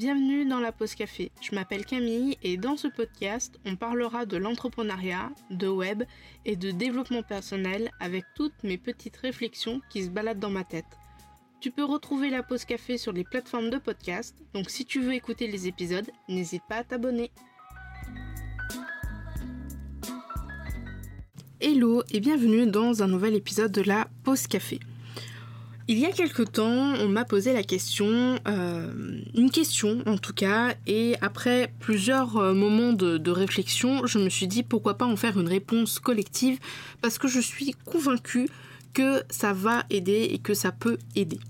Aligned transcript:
Bienvenue 0.00 0.46
dans 0.46 0.60
la 0.60 0.72
pause 0.72 0.94
café. 0.94 1.30
Je 1.42 1.54
m'appelle 1.54 1.84
Camille 1.84 2.38
et 2.42 2.56
dans 2.56 2.78
ce 2.78 2.88
podcast, 2.88 3.60
on 3.66 3.76
parlera 3.76 4.24
de 4.24 4.38
l'entrepreneuriat, 4.38 5.30
de 5.50 5.68
web 5.68 6.04
et 6.46 6.56
de 6.56 6.70
développement 6.70 7.22
personnel 7.22 7.90
avec 8.00 8.24
toutes 8.34 8.64
mes 8.64 8.78
petites 8.78 9.18
réflexions 9.18 9.82
qui 9.90 10.02
se 10.02 10.08
baladent 10.08 10.38
dans 10.38 10.48
ma 10.48 10.64
tête. 10.64 10.86
Tu 11.60 11.70
peux 11.70 11.84
retrouver 11.84 12.30
la 12.30 12.42
pause 12.42 12.64
café 12.64 12.96
sur 12.96 13.12
les 13.12 13.24
plateformes 13.24 13.68
de 13.68 13.76
podcast, 13.76 14.34
donc 14.54 14.70
si 14.70 14.86
tu 14.86 15.02
veux 15.02 15.12
écouter 15.12 15.48
les 15.48 15.68
épisodes, 15.68 16.10
n'hésite 16.30 16.62
pas 16.66 16.76
à 16.76 16.84
t'abonner. 16.84 17.30
Hello 21.60 22.04
et 22.10 22.20
bienvenue 22.20 22.66
dans 22.66 23.02
un 23.02 23.06
nouvel 23.06 23.34
épisode 23.34 23.72
de 23.72 23.82
la 23.82 24.08
pause 24.24 24.46
café. 24.46 24.80
Il 25.90 25.98
y 25.98 26.06
a 26.06 26.12
quelque 26.12 26.44
temps, 26.44 26.94
on 27.00 27.08
m'a 27.08 27.24
posé 27.24 27.52
la 27.52 27.64
question, 27.64 28.38
euh, 28.46 28.92
une 29.34 29.50
question 29.50 30.04
en 30.06 30.18
tout 30.18 30.32
cas, 30.32 30.76
et 30.86 31.16
après 31.20 31.72
plusieurs 31.80 32.36
euh, 32.36 32.54
moments 32.54 32.92
de, 32.92 33.30
réflexion, 33.32 34.06
je 34.06 34.20
me 34.20 34.28
suis 34.28 34.46
dit 34.46 34.62
pourquoi 34.62 34.96
pas 34.96 35.04
en 35.04 35.16
faire 35.16 35.36
une 35.40 35.48
réponse 35.48 35.98
collective, 35.98 36.60
parce 37.02 37.18
que 37.18 37.26
je 37.26 37.40
suis 37.40 37.74
convaincue 37.84 38.48
que 38.94 39.24
ça 39.30 39.52
va 39.52 39.82
aider 39.90 40.28
et 40.30 40.38
que 40.38 40.54
ça 40.54 40.70
peut 40.70 40.96
aider. 41.16 41.40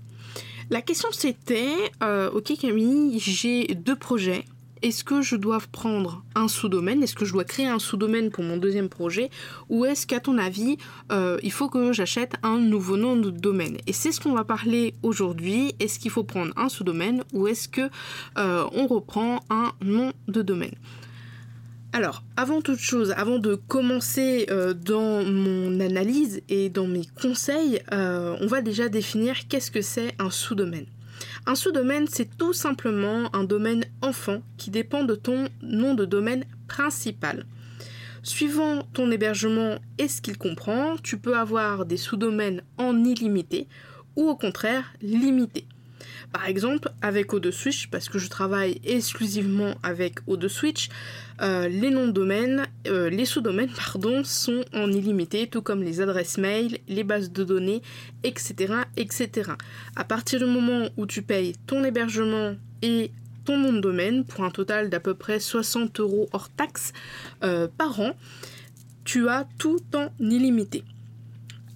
La 0.71 0.81
question 0.81 1.09
c'était, 1.11 1.75
euh, 2.01 2.31
ok 2.31 2.57
Camille, 2.59 3.19
j'ai 3.19 3.67
deux 3.75 3.95
projets, 3.95 4.45
est-ce 4.81 5.03
que 5.03 5.21
je 5.21 5.35
dois 5.35 5.59
prendre 5.71 6.23
un 6.35 6.47
sous-domaine 6.47 7.03
Est-ce 7.03 7.15
que 7.15 7.25
je 7.25 7.33
dois 7.33 7.43
créer 7.43 7.67
un 7.67 7.79
sous-domaine 7.79 8.31
pour 8.31 8.43
mon 8.43 8.57
deuxième 8.57 8.89
projet 8.89 9.29
Ou 9.69 9.85
est-ce 9.85 10.07
qu'à 10.07 10.19
ton 10.19 10.37
avis, 10.37 10.77
euh, 11.11 11.37
il 11.43 11.51
faut 11.51 11.69
que 11.69 11.93
j'achète 11.93 12.33
un 12.43 12.57
nouveau 12.57 12.97
nom 12.97 13.15
de 13.15 13.29
domaine? 13.29 13.77
Et 13.85 13.93
c'est 13.93 14.11
ce 14.11 14.19
qu'on 14.19 14.33
va 14.33 14.43
parler 14.43 14.95
aujourd'hui. 15.03 15.75
Est-ce 15.79 15.99
qu'il 15.99 16.11
faut 16.11 16.23
prendre 16.23 16.51
un 16.57 16.69
sous-domaine 16.69 17.23
ou 17.33 17.47
est-ce 17.47 17.67
que 17.67 17.89
euh, 18.37 18.65
on 18.73 18.87
reprend 18.87 19.43
un 19.49 19.71
nom 19.81 20.13
de 20.27 20.41
domaine? 20.41 20.75
Alors, 21.93 22.23
avant 22.37 22.61
toute 22.61 22.79
chose, 22.79 23.11
avant 23.17 23.37
de 23.37 23.55
commencer 23.55 24.47
euh, 24.49 24.73
dans 24.73 25.23
mon 25.23 25.79
analyse 25.79 26.41
et 26.47 26.69
dans 26.69 26.87
mes 26.87 27.05
conseils, 27.21 27.81
on 27.91 28.47
va 28.47 28.61
déjà 28.61 28.89
définir 28.89 29.47
qu'est-ce 29.47 29.69
que 29.69 29.81
c'est 29.81 30.15
un 30.17 30.29
sous-domaine. 30.29 30.85
Un 31.47 31.55
sous-domaine, 31.55 32.07
c'est 32.07 32.37
tout 32.37 32.53
simplement 32.53 33.33
un 33.35 33.43
domaine 33.43 33.85
enfant 34.01 34.41
qui 34.57 34.69
dépend 34.69 35.03
de 35.03 35.15
ton 35.15 35.47
nom 35.63 35.95
de 35.95 36.05
domaine 36.05 36.45
principal. 36.67 37.45
Suivant 38.21 38.83
ton 38.93 39.09
hébergement 39.09 39.79
et 39.97 40.07
ce 40.07 40.21
qu'il 40.21 40.37
comprend, 40.37 40.95
tu 41.01 41.17
peux 41.17 41.35
avoir 41.35 41.85
des 41.85 41.97
sous-domaines 41.97 42.61
en 42.77 43.03
illimité 43.03 43.67
ou 44.15 44.29
au 44.29 44.35
contraire 44.35 44.93
limités. 45.01 45.65
Par 46.31 46.47
exemple, 46.47 46.89
avec 47.01 47.33
O2Switch, 47.33 47.89
parce 47.89 48.09
que 48.09 48.19
je 48.19 48.29
travaille 48.29 48.79
exclusivement 48.83 49.75
avec 49.83 50.21
O2Switch, 50.27 50.89
euh, 51.41 51.67
les 51.67 51.89
noms 51.89 52.07
de 52.07 52.11
domaine, 52.11 52.67
euh, 52.87 53.09
les 53.09 53.25
sous-domaines, 53.25 53.69
sont 54.23 54.63
en 54.73 54.91
illimité, 54.91 55.47
tout 55.47 55.61
comme 55.61 55.83
les 55.83 56.01
adresses 56.01 56.37
mail, 56.37 56.79
les 56.87 57.03
bases 57.03 57.31
de 57.31 57.43
données, 57.43 57.81
etc., 58.23 58.73
etc. 58.97 59.51
À 59.95 60.03
partir 60.03 60.39
du 60.39 60.45
moment 60.45 60.89
où 60.97 61.05
tu 61.05 61.21
payes 61.21 61.53
ton 61.67 61.83
hébergement 61.83 62.55
et 62.81 63.11
ton 63.45 63.57
nom 63.57 63.73
de 63.73 63.79
domaine, 63.79 64.23
pour 64.23 64.43
un 64.43 64.51
total 64.51 64.89
d'à 64.89 64.99
peu 64.99 65.13
près 65.13 65.39
60 65.39 65.99
euros 65.99 66.29
hors 66.31 66.49
taxes 66.49 66.93
euh, 67.43 67.67
par 67.77 67.99
an, 67.99 68.11
tu 69.03 69.27
as 69.29 69.47
tout 69.57 69.81
en 69.95 70.09
illimité. 70.19 70.83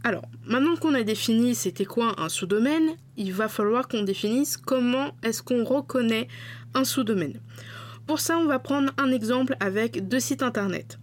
Alors, 0.06 0.26
maintenant 0.46 0.76
qu'on 0.76 0.94
a 0.94 1.02
défini 1.02 1.56
c'était 1.56 1.84
quoi 1.84 2.22
un 2.22 2.30
sous-domaine, 2.30 2.92
il 3.18 3.34
va 3.34 3.48
falloir 3.48 3.88
qu'on 3.88 4.04
définisse 4.04 4.56
comment 4.56 5.16
est-ce 5.24 5.42
qu'on 5.42 5.64
reconnaît 5.64 6.28
un 6.76 6.84
sous-domaine. 6.84 7.42
Pour 8.06 8.20
ça, 8.20 8.38
on 8.38 8.46
va 8.46 8.60
prendre 8.60 8.94
un 9.00 9.12
exemple 9.12 9.58
avec 9.60 10.08
deux 10.08 10.20
sites 10.20 10.44
internet. 10.44 11.00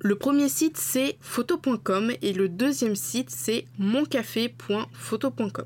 Le 0.00 0.16
premier 0.16 0.50
site 0.50 0.76
c'est 0.76 1.16
photo.com 1.20 2.12
et 2.20 2.34
le 2.34 2.50
deuxième 2.50 2.94
site 2.94 3.30
c'est 3.30 3.64
moncafé.photo.com. 3.78 5.64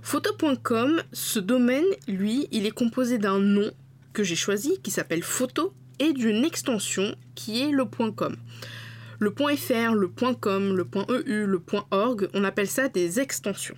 Photo.com, 0.00 1.02
ce 1.12 1.38
domaine, 1.38 1.84
lui, 2.08 2.48
il 2.50 2.64
est 2.64 2.70
composé 2.70 3.18
d'un 3.18 3.40
nom 3.40 3.70
que 4.14 4.24
j'ai 4.24 4.36
choisi 4.36 4.80
qui 4.82 4.90
s'appelle 4.90 5.22
photo 5.22 5.74
et 5.98 6.14
d'une 6.14 6.46
extension 6.46 7.14
qui 7.34 7.60
est 7.60 7.70
le 7.70 7.84
.com. 7.84 8.38
Le 9.22 9.30
.fr, 9.30 9.94
le 9.94 10.08
.com, 10.08 10.74
le 10.74 10.84
.eu, 11.26 11.46
le 11.46 11.62
.org, 11.92 12.28
on 12.34 12.42
appelle 12.42 12.66
ça 12.66 12.88
des 12.88 13.20
extensions. 13.20 13.76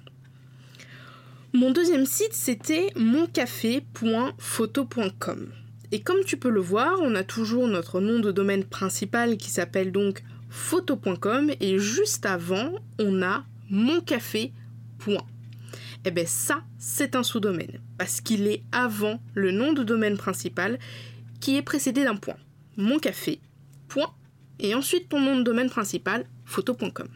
Mon 1.52 1.70
deuxième 1.70 2.06
site, 2.06 2.32
c'était 2.32 2.90
moncafé.photo.com. 2.96 5.52
Et 5.92 6.00
comme 6.00 6.24
tu 6.24 6.38
peux 6.38 6.48
le 6.48 6.62
voir, 6.62 6.98
on 7.02 7.14
a 7.14 7.24
toujours 7.24 7.68
notre 7.68 8.00
nom 8.00 8.20
de 8.20 8.32
domaine 8.32 8.64
principal 8.64 9.36
qui 9.36 9.50
s'appelle 9.50 9.92
donc 9.92 10.22
photo.com 10.48 11.50
et 11.60 11.78
juste 11.78 12.24
avant, 12.24 12.70
on 12.98 13.20
a 13.20 13.44
moncafé. 13.68 14.54
Et 15.06 15.18
eh 16.06 16.10
bien 16.10 16.24
ça, 16.24 16.62
c'est 16.78 17.16
un 17.16 17.22
sous-domaine 17.22 17.82
parce 17.98 18.22
qu'il 18.22 18.46
est 18.46 18.62
avant 18.72 19.20
le 19.34 19.50
nom 19.50 19.74
de 19.74 19.82
domaine 19.82 20.16
principal 20.16 20.78
qui 21.38 21.58
est 21.58 21.62
précédé 21.62 22.04
d'un 22.04 22.16
point. 22.16 22.38
Moncafé 22.78 23.40
et 24.58 24.74
ensuite 24.74 25.08
ton 25.08 25.20
nom 25.20 25.36
de 25.36 25.42
domaine 25.42 25.70
principal, 25.70 26.24
photo.com. 26.44 27.08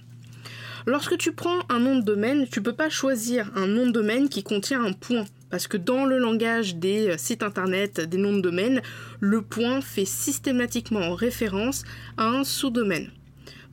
Lorsque 0.86 1.18
tu 1.18 1.32
prends 1.32 1.58
un 1.68 1.80
nom 1.80 1.96
de 1.96 2.04
domaine, 2.04 2.46
tu 2.48 2.62
peux 2.62 2.72
pas 2.72 2.88
choisir 2.88 3.50
un 3.54 3.66
nom 3.66 3.86
de 3.86 3.92
domaine 3.92 4.28
qui 4.28 4.42
contient 4.42 4.82
un 4.82 4.92
point. 4.92 5.26
Parce 5.50 5.66
que 5.66 5.76
dans 5.76 6.04
le 6.04 6.18
langage 6.18 6.76
des 6.76 7.08
euh, 7.08 7.18
sites 7.18 7.42
internet, 7.42 8.00
des 8.00 8.18
noms 8.18 8.36
de 8.36 8.40
domaine, 8.40 8.82
le 9.20 9.42
point 9.42 9.80
fait 9.80 10.04
systématiquement 10.04 11.14
référence 11.14 11.84
à 12.16 12.26
un 12.26 12.44
sous-domaine. 12.44 13.10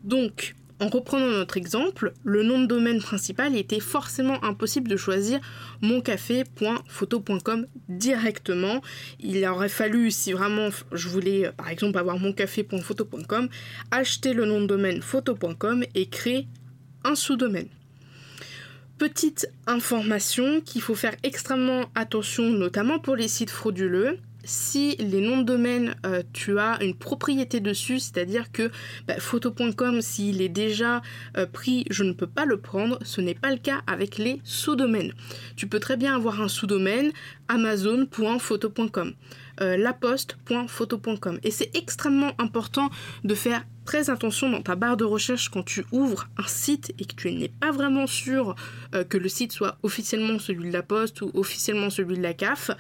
Donc, 0.04 0.56
en 0.82 0.90
reprenant 0.90 1.28
notre 1.28 1.56
exemple, 1.56 2.12
le 2.26 2.44
nom 2.44 2.60
de 2.60 2.66
domaine 2.66 3.02
principal 3.02 3.56
était 3.56 3.80
forcément 3.80 4.44
impossible 4.44 4.90
de 4.90 4.98
choisir 4.98 5.40
moncafé.photo.com 5.82 7.68
directement. 7.88 8.82
Il 9.22 9.46
aurait 9.46 9.70
fallu, 9.70 10.12
si 10.12 10.34
vraiment 10.34 10.70
je 10.92 11.08
voulais 11.08 11.50
par 11.56 11.70
exemple 11.70 11.98
avoir 11.98 12.20
moncafé.photo.com, 12.20 13.48
acheter 13.92 14.34
le 14.34 14.46
nom 14.46 14.60
de 14.60 14.66
domaine 14.66 15.02
photo.com 15.02 15.86
et 15.96 16.08
créer 16.08 16.48
un 17.06 17.16
sous-domaine. 17.16 17.70
Petite 18.98 19.48
information 19.68 20.60
qu'il 20.60 20.82
faut 20.82 20.96
faire 20.96 21.16
extrêmement 21.24 21.86
attention, 21.96 22.50
notamment 22.50 23.00
pour 23.00 23.16
les 23.16 23.28
sites 23.28 23.50
frauduleux 23.50 24.20
si 24.46 24.96
les 24.98 25.22
noms 25.22 25.40
de 25.40 25.44
domaine, 25.44 25.96
euh, 26.06 26.24
tu 26.32 26.58
as 26.60 26.82
une 26.82 26.96
propriété 26.96 27.60
dessus, 27.60 28.00
c'est-à-dire 28.00 28.52
que 28.52 28.72
bah, 29.08 29.16
photo.com, 29.20 30.02
s'il 30.02 30.42
est 30.42 30.50
déjà 30.50 31.02
euh, 31.38 31.46
pris, 31.46 31.86
je 31.90 32.04
ne 32.04 32.14
peux 32.14 32.28
pas 32.28 32.46
le 32.46 32.58
prendre. 32.58 33.00
Ce 33.04 33.22
n'est 33.22 33.36
pas 33.36 33.52
le 33.52 33.58
cas 33.58 33.82
avec 33.88 34.18
les 34.18 34.40
sous-domaines. 34.44 35.14
Tu 35.56 35.68
peux 35.68 35.80
très 35.80 35.98
bien 35.98 36.16
avoir 36.16 36.42
un 36.42 36.48
sous-domaine 36.48 37.12
amazon.photo.com, 37.48 39.14
euh, 39.62 39.78
laposte.photo.com. 39.78 41.40
Et 41.44 41.52
c'est 41.52 41.76
extrêmement 41.76 42.34
important 42.40 42.90
de 43.24 43.36
faire 43.36 43.66
très 43.86 44.10
attention 44.10 44.50
dans 44.50 44.62
ta 44.62 44.76
barre 44.76 44.98
de 44.98 45.04
recherche 45.04 45.50
quand 45.50 45.64
tu 45.64 45.86
ouvres 45.92 46.28
un 46.38 46.48
site 46.48 46.94
et 46.98 47.06
que 47.06 47.14
tu 47.14 47.32
n'es 47.32 47.50
pas 47.50 47.72
vraiment 47.72 48.08
sûr 48.08 48.56
euh, 48.96 49.04
que 49.04 49.18
le 49.18 49.30
site 49.30 49.52
soit 49.52 49.78
officiellement 49.84 50.40
celui 50.40 50.70
de 50.70 50.74
la 50.74 50.82
Poste 50.82 51.22
ou 51.22 51.32
officiellement 51.36 51.90
celui 51.90 52.18
de 52.18 52.24
la 52.24 52.34
CAF. 52.34 52.72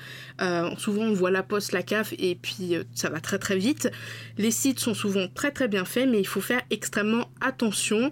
Euh, 0.41 0.69
souvent 0.77 1.03
on 1.03 1.13
voit 1.13 1.31
la 1.31 1.43
Poste, 1.43 1.73
la 1.73 1.83
CAF 1.83 2.13
et 2.17 2.35
puis 2.35 2.75
ça 2.93 3.09
va 3.09 3.19
très 3.19 3.37
très 3.37 3.57
vite. 3.57 3.89
Les 4.37 4.51
sites 4.51 4.79
sont 4.79 4.95
souvent 4.95 5.27
très 5.27 5.51
très 5.51 5.67
bien 5.67 5.85
faits 5.85 6.09
mais 6.09 6.19
il 6.19 6.27
faut 6.27 6.41
faire 6.41 6.61
extrêmement 6.71 7.29
attention. 7.39 8.11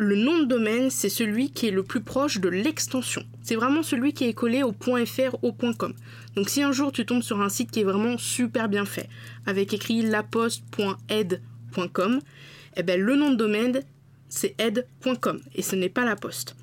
Le 0.00 0.14
nom 0.14 0.38
de 0.38 0.44
domaine, 0.44 0.90
c'est 0.90 1.08
celui 1.08 1.50
qui 1.50 1.66
est 1.66 1.72
le 1.72 1.82
plus 1.82 2.00
proche 2.00 2.38
de 2.38 2.48
l'extension. 2.48 3.24
C'est 3.42 3.56
vraiment 3.56 3.82
celui 3.82 4.12
qui 4.12 4.26
est 4.26 4.32
collé 4.32 4.62
au 4.62 4.72
.fr, 4.72 5.36
au 5.42 5.52
.com. 5.52 5.92
Donc 6.36 6.48
si 6.48 6.62
un 6.62 6.70
jour 6.70 6.92
tu 6.92 7.04
tombes 7.04 7.24
sur 7.24 7.40
un 7.40 7.48
site 7.48 7.72
qui 7.72 7.80
est 7.80 7.84
vraiment 7.84 8.16
super 8.16 8.68
bien 8.68 8.84
fait, 8.84 9.08
avec 9.44 9.74
écrit 9.74 10.02
laposte.aide 10.02 11.42
et 11.76 12.20
eh 12.76 12.82
ben, 12.84 13.00
le 13.00 13.16
nom 13.16 13.32
de 13.32 13.36
domaine, 13.36 13.80
c'est 14.28 14.54
aide.com 14.60 15.40
et 15.56 15.62
ce 15.62 15.74
n'est 15.74 15.88
pas 15.88 16.04
la 16.04 16.14
poste. 16.14 16.54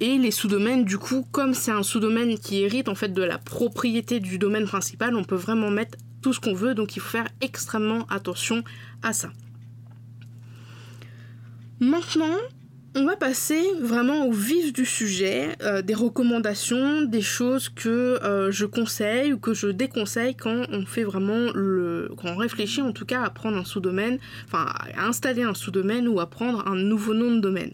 Et 0.00 0.16
les 0.16 0.30
sous-domaines, 0.30 0.86
du 0.86 0.96
coup, 0.96 1.26
comme 1.30 1.52
c'est 1.52 1.70
un 1.72 1.82
sous-domaine 1.82 2.38
qui 2.38 2.62
hérite 2.62 2.88
en 2.88 2.94
fait 2.94 3.12
de 3.12 3.22
la 3.22 3.36
propriété 3.36 4.18
du 4.18 4.38
domaine 4.38 4.64
principal, 4.64 5.14
on 5.14 5.24
peut 5.24 5.36
vraiment 5.36 5.70
mettre 5.70 5.98
tout 6.22 6.32
ce 6.32 6.40
qu'on 6.40 6.54
veut, 6.54 6.74
donc 6.74 6.96
il 6.96 7.00
faut 7.00 7.10
faire 7.10 7.28
extrêmement 7.42 8.06
attention 8.08 8.64
à 9.02 9.12
ça. 9.12 9.30
Maintenant, 11.80 12.38
on 12.94 13.06
va 13.06 13.16
passer 13.16 13.62
vraiment 13.80 14.26
au 14.26 14.32
vif 14.32 14.72
du 14.72 14.84
sujet, 14.84 15.56
euh, 15.62 15.80
des 15.80 15.94
recommandations, 15.94 17.02
des 17.02 17.22
choses 17.22 17.70
que 17.70 17.88
euh, 18.22 18.50
je 18.50 18.66
conseille 18.66 19.32
ou 19.32 19.38
que 19.38 19.54
je 19.54 19.68
déconseille 19.68 20.34
quand 20.34 20.66
on 20.70 20.84
fait 20.84 21.04
vraiment 21.04 21.50
le. 21.54 22.10
quand 22.18 22.28
on 22.28 22.36
réfléchit 22.36 22.82
en 22.82 22.92
tout 22.92 23.06
cas 23.06 23.22
à 23.22 23.30
prendre 23.30 23.56
un 23.56 23.64
sous-domaine, 23.64 24.18
enfin 24.46 24.66
à 24.94 25.06
installer 25.06 25.42
un 25.42 25.54
sous-domaine 25.54 26.06
ou 26.06 26.20
à 26.20 26.28
prendre 26.28 26.66
un 26.68 26.76
nouveau 26.76 27.14
nom 27.14 27.34
de 27.34 27.40
domaine. 27.40 27.72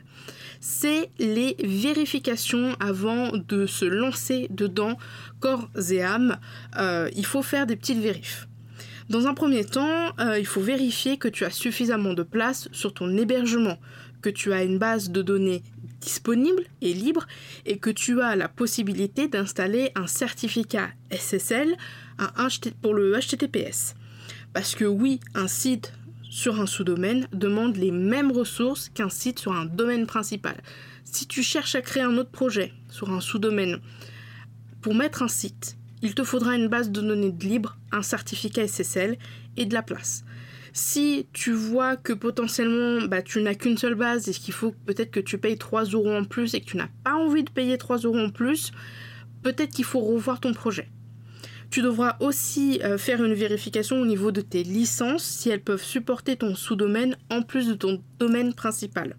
c'est 0.61 1.11
les 1.19 1.57
vérifications 1.65 2.77
avant 2.79 3.33
de 3.37 3.67
se 3.67 3.85
lancer 3.85 4.47
dedans 4.51 4.99
corps 5.41 5.69
et 5.91 6.03
âme. 6.03 6.39
Euh, 6.79 7.09
il 7.17 7.27
faut 7.27 7.43
faire 7.43 7.67
des 7.67 7.77
petites 7.77 8.01
vérifs. 8.01 8.47
Dans 9.09 9.27
un 9.27 9.33
premier 9.33 9.65
temps, 9.65 10.13
il 10.37 10.45
faut 10.45 10.61
vérifier 10.61 11.17
que 11.17 11.29
tu 11.29 11.47
as 11.47 11.51
suffisamment 11.51 12.13
de 12.13 12.23
place 12.23 12.69
sur 12.73 12.93
ton 12.93 13.17
hébergement, 13.17 13.79
que 14.23 14.31
tu 14.31 14.53
as 14.53 14.65
une 14.65 14.79
base 14.79 15.11
de 15.11 15.23
données 15.23 15.63
disponible 16.01 16.63
et 16.81 16.93
libre 16.93 17.27
et 17.67 17.79
que 17.79 17.91
tu 17.91 18.21
as 18.21 18.37
la 18.37 18.49
possibilité 18.49 19.29
d'installer 19.29 19.91
un 19.95 20.07
certificat 20.07 20.91
SSL 21.11 21.77
pour 22.81 22.95
le 22.95 23.19
HTTPS. 23.19 23.95
Parce 24.53 24.75
que 24.75 24.85
oui, 24.85 25.21
un 25.35 25.49
site 25.49 25.93
sur 26.29 26.61
un 26.61 26.67
sous-domaine 26.67 27.27
demande 27.33 27.77
les 27.77 27.91
mêmes 27.91 28.33
ressources 28.33 28.89
qu'un 28.91 29.09
site 29.09 29.39
sur 29.39 29.53
un 29.53 29.65
domaine 29.65 30.07
principal. 30.07 30.57
Si 31.05 31.27
tu 31.27 31.43
cherches 31.43 31.75
à 31.75 31.81
créer 31.81 32.03
un 32.03 32.17
autre 32.19 32.31
projet 32.31 32.73
sur 32.91 33.11
un 33.11 33.21
sous-domaine, 33.21 33.81
pour 34.83 34.95
mettre 34.95 35.23
un 35.23 35.29
site, 35.29 35.77
il 36.03 36.15
te 36.15 36.23
faudra 36.23 36.55
une 36.55 36.69
base 36.69 36.91
de 36.91 37.01
données 37.01 37.35
libre, 37.41 37.77
un 37.93 38.03
certificat 38.03 38.67
SSL 38.67 39.19
et 39.57 39.67
de 39.67 39.75
la 39.75 39.83
place. 39.83 40.25
Si 40.73 41.27
tu 41.33 41.53
vois 41.53 41.97
que 41.97 42.13
potentiellement 42.13 43.07
bah, 43.07 43.23
tu 43.23 43.41
n'as 43.43 43.55
qu'une 43.55 43.79
seule 43.79 43.95
base 43.95 44.29
et 44.29 44.33
qu'il 44.33 44.55
faut 44.55 44.75
peut-être 44.87 45.11
que 45.11 45.21
tu 45.21 45.39
payes 45.39 45.59
3 45.59 45.85
euros 45.85 46.15
en 46.15 46.25
plus 46.25 46.55
et 46.55 46.61
que 46.61 46.67
tu 46.67 46.77
n'as 46.77 46.89
pas 47.05 47.15
envie 47.15 47.45
de 47.45 47.51
payer 47.51 47.79
3 47.79 47.99
euros 47.99 48.19
en 48.19 48.31
plus, 48.31 48.73
peut-être 49.43 49.73
qu'il 49.73 49.85
faut 49.85 50.01
revoir 50.01 50.41
ton 50.41 50.53
projet. 50.53 50.89
Tu 51.71 51.83
devras 51.83 52.17
aussi 52.21 52.81
euh, 52.83 52.97
faire 52.97 53.23
une 53.23 53.35
vérification 53.35 54.01
au 54.01 54.07
niveau 54.07 54.33
de 54.33 54.41
tes 54.41 54.63
licences 54.63 55.25
si 55.25 55.51
elles 55.51 55.63
peuvent 55.63 55.83
supporter 55.83 56.37
ton 56.37 56.55
sous-domaine 56.55 57.17
en 57.31 57.43
plus 57.43 57.69
de 57.69 57.75
ton 57.75 58.03
domaine 58.19 58.55
principal. 58.55 59.17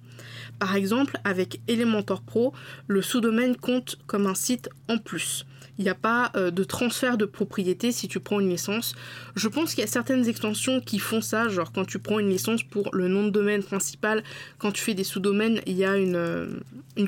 Par 0.57 0.75
exemple, 0.75 1.19
avec 1.23 1.61
Elementor 1.67 2.23
Pro, 2.23 2.53
le 2.87 3.03
sous-domaine 3.03 3.55
compte 3.55 3.99
comme 4.07 4.25
un 4.25 4.33
site 4.33 4.69
en 4.87 4.97
plus. 4.97 5.45
Il 5.79 5.83
n'y 5.83 5.89
a 5.89 5.95
pas 5.95 6.31
euh, 6.35 6.51
de 6.51 6.65
transfert 6.65 7.17
de 7.17 7.23
propriété 7.23 7.93
si 7.93 8.09
tu 8.09 8.19
prends 8.19 8.41
une 8.41 8.49
licence. 8.49 8.93
Je 9.35 9.47
pense 9.47 9.73
qu'il 9.73 9.79
y 9.79 9.87
a 9.87 9.87
certaines 9.87 10.27
extensions 10.27 10.81
qui 10.81 10.99
font 10.99 11.21
ça, 11.21 11.47
genre 11.47 11.71
quand 11.71 11.85
tu 11.85 11.99
prends 11.99 12.19
une 12.19 12.29
licence 12.29 12.63
pour 12.63 12.93
le 12.93 13.07
nom 13.07 13.23
de 13.23 13.29
domaine 13.29 13.63
principal, 13.63 14.21
quand 14.57 14.73
tu 14.73 14.83
fais 14.83 14.93
des 14.93 15.05
sous-domaines, 15.05 15.61
il 15.65 15.77
y 15.77 15.85
a 15.85 15.95
une, 15.95 16.17
euh, 16.17 16.47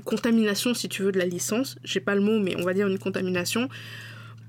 contamination 0.06 0.74
si 0.74 0.88
tu 0.88 1.04
veux 1.04 1.12
de 1.12 1.20
la 1.20 1.26
licence. 1.26 1.78
J'ai 1.84 2.00
pas 2.00 2.16
le 2.16 2.22
mot, 2.22 2.40
mais 2.40 2.56
on 2.56 2.64
va 2.64 2.74
dire 2.74 2.88
une 2.88 2.98
contamination. 2.98 3.68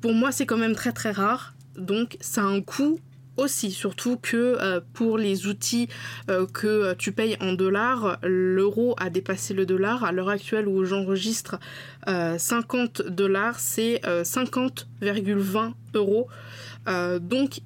Pour 0.00 0.14
moi, 0.14 0.30
c'est 0.30 0.46
quand 0.46 0.56
même 0.56 0.76
très 0.76 0.92
très 0.92 1.10
rare. 1.10 1.52
Donc 1.76 2.16
ça 2.20 2.42
a 2.42 2.44
un 2.44 2.60
coût 2.60 3.00
aussi, 3.36 3.70
surtout 3.70 4.16
que 4.16 4.36
euh, 4.36 4.80
pour 4.92 5.18
les 5.18 5.46
outils 5.46 5.88
euh, 6.28 6.46
que 6.46 6.94
tu 6.94 7.12
payes 7.12 7.36
en 7.40 7.52
dollars, 7.52 8.18
l'euro 8.22 8.94
a 8.98 9.10
dépassé 9.10 9.54
le 9.54 9.66
dollar. 9.66 10.04
À 10.04 10.12
l'heure 10.12 10.28
actuelle 10.28 10.68
où 10.68 10.84
j'enregistre 10.84 11.58
50 12.06 13.00
euh, 13.00 13.10
dollars, 13.10 13.60
c'est 13.60 14.00
50,20 14.04 15.72
euros. 15.94 16.28
donc 17.20 17.60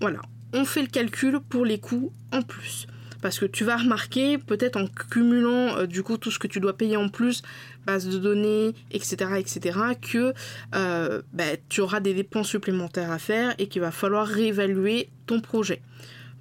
voilà, 0.00 0.20
on 0.52 0.64
fait 0.64 0.82
le 0.82 0.88
calcul 0.88 1.40
pour 1.40 1.64
les 1.64 1.78
coûts 1.78 2.12
en 2.32 2.42
plus. 2.42 2.86
Parce 3.22 3.38
que 3.38 3.46
tu 3.46 3.64
vas 3.64 3.78
remarquer, 3.78 4.36
peut-être 4.36 4.76
en 4.76 4.86
cumulant 4.86 5.86
du 5.86 6.02
coup 6.02 6.18
tout 6.18 6.30
ce 6.30 6.38
que 6.38 6.48
tu 6.48 6.60
dois 6.60 6.76
payer 6.76 6.98
en 6.98 7.08
plus, 7.08 7.42
base 7.86 8.08
de 8.08 8.18
données, 8.18 8.74
etc., 8.90 9.16
etc., 9.38 9.78
que 10.00 10.34
euh, 10.74 11.22
bah, 11.32 11.56
tu 11.68 11.80
auras 11.80 12.00
des 12.00 12.14
dépenses 12.14 12.48
supplémentaires 12.48 13.10
à 13.10 13.18
faire 13.18 13.54
et 13.58 13.68
qu'il 13.68 13.80
va 13.80 13.90
falloir 13.90 14.26
réévaluer 14.26 15.08
ton 15.26 15.40
projet. 15.40 15.80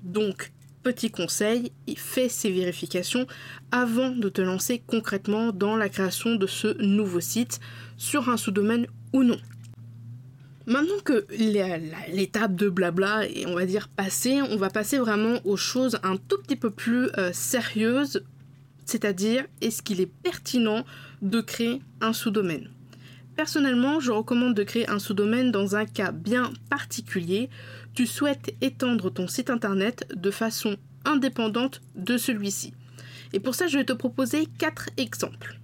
Donc, 0.03 0.51
petit 0.83 1.11
conseil, 1.11 1.71
fais 1.95 2.29
ces 2.29 2.51
vérifications 2.51 3.27
avant 3.71 4.09
de 4.09 4.29
te 4.29 4.41
lancer 4.41 4.81
concrètement 4.85 5.51
dans 5.51 5.75
la 5.75 5.89
création 5.89 6.35
de 6.35 6.47
ce 6.47 6.81
nouveau 6.81 7.19
site 7.19 7.59
sur 7.97 8.29
un 8.29 8.37
sous-domaine 8.37 8.87
ou 9.13 9.23
non. 9.23 9.37
Maintenant 10.67 10.99
que 11.03 11.25
l'étape 12.11 12.55
de 12.55 12.69
blabla 12.69 13.27
est, 13.27 13.45
on 13.47 13.55
va 13.55 13.65
dire, 13.65 13.87
passée, 13.89 14.41
on 14.41 14.57
va 14.57 14.69
passer 14.69 14.97
vraiment 14.99 15.39
aux 15.43 15.57
choses 15.57 15.99
un 16.03 16.17
tout 16.17 16.37
petit 16.41 16.55
peu 16.55 16.69
plus 16.69 17.09
euh, 17.17 17.31
sérieuses 17.33 18.23
c'est-à-dire 18.91 19.45
est-ce 19.61 19.81
qu'il 19.81 20.01
est 20.01 20.11
pertinent 20.23 20.83
de 21.21 21.39
créer 21.39 21.81
un 22.01 22.11
sous-domaine? 22.11 22.69
Personnellement, 23.37 24.01
je 24.01 24.11
recommande 24.11 24.53
de 24.53 24.63
créer 24.63 24.89
un 24.89 24.99
sous-domaine 24.99 25.49
dans 25.49 25.77
un 25.77 25.85
cas 25.85 26.11
bien 26.11 26.51
particulier. 26.69 27.49
Tu 27.93 28.05
souhaites 28.05 28.53
étendre 28.59 29.09
ton 29.09 29.29
site 29.29 29.49
internet 29.49 30.05
de 30.13 30.29
façon 30.29 30.75
indépendante 31.05 31.81
de 31.95 32.17
celui-ci. 32.17 32.73
Et 33.31 33.39
pour 33.39 33.55
ça, 33.55 33.67
je 33.67 33.77
vais 33.77 33.85
te 33.85 33.93
proposer 33.93 34.45
quatre 34.57 34.89
exemples. 34.97 35.60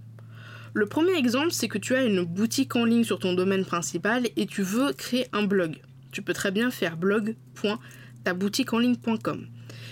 Le 0.78 0.86
premier 0.86 1.18
exemple, 1.18 1.50
c'est 1.50 1.68
que 1.68 1.80
tu 1.80 1.96
as 1.96 2.04
une 2.04 2.24
boutique 2.24 2.76
en 2.76 2.86
ligne 2.86 3.04
sur 3.04 3.18
ton 3.18 3.34
domaine 3.34 3.66
principal 3.66 4.28
et 4.36 4.46
tu 4.46 4.62
veux 4.62 4.94
créer 4.94 5.26
un 5.34 5.42
blog. 5.42 5.82
Tu 6.12 6.22
peux 6.22 6.34
très 6.34 6.52
bien 6.52 6.70
faire 6.70 6.98
blog.taboutiqueenligne.com. 6.98 9.48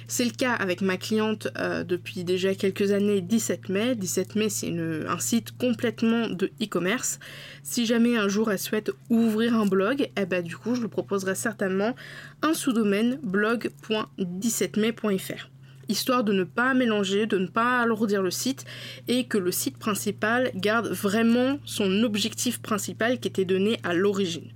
C'est 0.08 0.26
le 0.26 0.30
cas 0.30 0.54
avec 0.54 0.82
ma 0.82 0.98
cliente 0.98 1.48
euh, 1.58 1.84
depuis 1.84 2.24
déjà 2.24 2.54
quelques 2.54 2.92
années, 2.92 3.22
17 3.22 3.70
mai. 3.70 3.96
17 3.96 4.36
mai, 4.36 4.50
c'est 4.50 4.70
un 4.70 5.18
site 5.18 5.58
complètement 5.58 6.30
de 6.30 6.52
e-commerce. 6.62 7.18
Si 7.64 7.88
jamais 7.88 8.16
un 8.16 8.28
jour 8.28 8.52
elle 8.52 8.60
souhaite 8.60 8.92
ouvrir 9.10 9.56
un 9.56 9.66
blog, 9.66 10.12
eh 10.16 10.28
ben, 10.28 10.44
du 10.44 10.56
coup, 10.56 10.76
je 10.76 10.82
lui 10.82 10.88
proposerai 10.88 11.34
certainement 11.34 11.96
un 12.44 12.54
sous-domaine 12.54 13.18
blog.17mai.fr 13.24 15.50
histoire 15.90 16.24
de 16.24 16.34
ne 16.34 16.44
pas 16.44 16.74
mélanger, 16.74 17.26
de 17.26 17.38
ne 17.38 17.48
pas 17.48 17.82
alourdir 17.82 18.22
le 18.22 18.32
site 18.32 18.66
et 19.08 19.26
que 19.26 19.38
le 19.38 19.52
site 19.52 19.78
principal 19.78 20.52
garde 20.56 20.88
vraiment 20.88 21.60
son 21.66 22.04
objectif 22.04 22.62
principal 22.62 23.20
qui 23.20 23.28
était 23.28 23.46
donné 23.46 23.80
à 23.84 23.94
l'origine, 23.94 24.52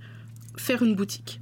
faire 0.56 0.82
une 0.82 0.94
boutique. 0.94 1.40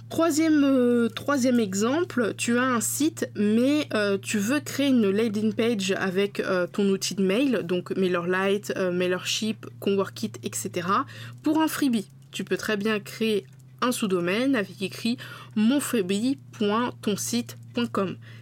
Troisième, 0.10 0.64
euh, 0.64 1.10
troisième 1.10 1.60
exemple, 1.60 2.34
tu 2.38 2.58
as 2.58 2.64
un 2.64 2.80
site, 2.80 3.30
mais 3.36 3.90
euh, 3.94 4.18
tu 4.18 4.38
veux 4.38 4.62
créer 4.62 4.88
une 4.88 5.12
landing 5.12 5.54
page 5.54 5.94
avec 5.98 6.40
euh, 6.40 6.66
ton 6.66 6.88
outil 6.88 7.14
de 7.14 7.22
mail, 7.22 7.64
donc 7.64 7.92
MailerLite, 7.92 8.74
MailerShip, 8.94 9.66
ConworkIt, 9.82 10.32
etc., 10.44 10.88
pour 11.44 11.62
un 11.62 11.68
freebie. 11.68 12.10
Tu 12.32 12.46
peux 12.46 12.56
très 12.56 12.78
bien 12.78 13.02
créer 13.02 13.46
un 13.82 13.92
sous-domaine 13.92 14.56
avec 14.56 14.82
écrit 14.82 15.18
monfreebie.tonsite.com. 15.56 17.67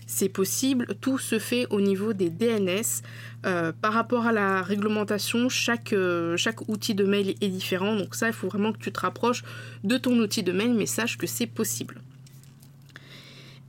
C'est 0.07 0.29
possible, 0.29 0.87
tout 1.01 1.17
se 1.17 1.39
fait 1.39 1.67
au 1.69 1.81
niveau 1.81 2.13
des 2.13 2.29
DNS. 2.29 3.01
Euh, 3.45 3.71
par 3.79 3.93
rapport 3.93 4.25
à 4.25 4.31
la 4.31 4.61
réglementation, 4.61 5.49
chaque, 5.49 5.93
euh, 5.93 6.35
chaque 6.37 6.67
outil 6.67 6.95
de 6.95 7.05
mail 7.05 7.35
est 7.41 7.49
différent, 7.49 7.95
donc 7.95 8.15
ça, 8.15 8.27
il 8.27 8.33
faut 8.33 8.47
vraiment 8.47 8.71
que 8.71 8.79
tu 8.79 8.91
te 8.91 8.99
rapproches 8.99 9.43
de 9.83 9.97
ton 9.97 10.17
outil 10.17 10.41
de 10.41 10.51
mail, 10.51 10.73
mais 10.73 10.85
sache 10.85 11.17
que 11.17 11.27
c'est 11.27 11.47
possible. 11.47 12.01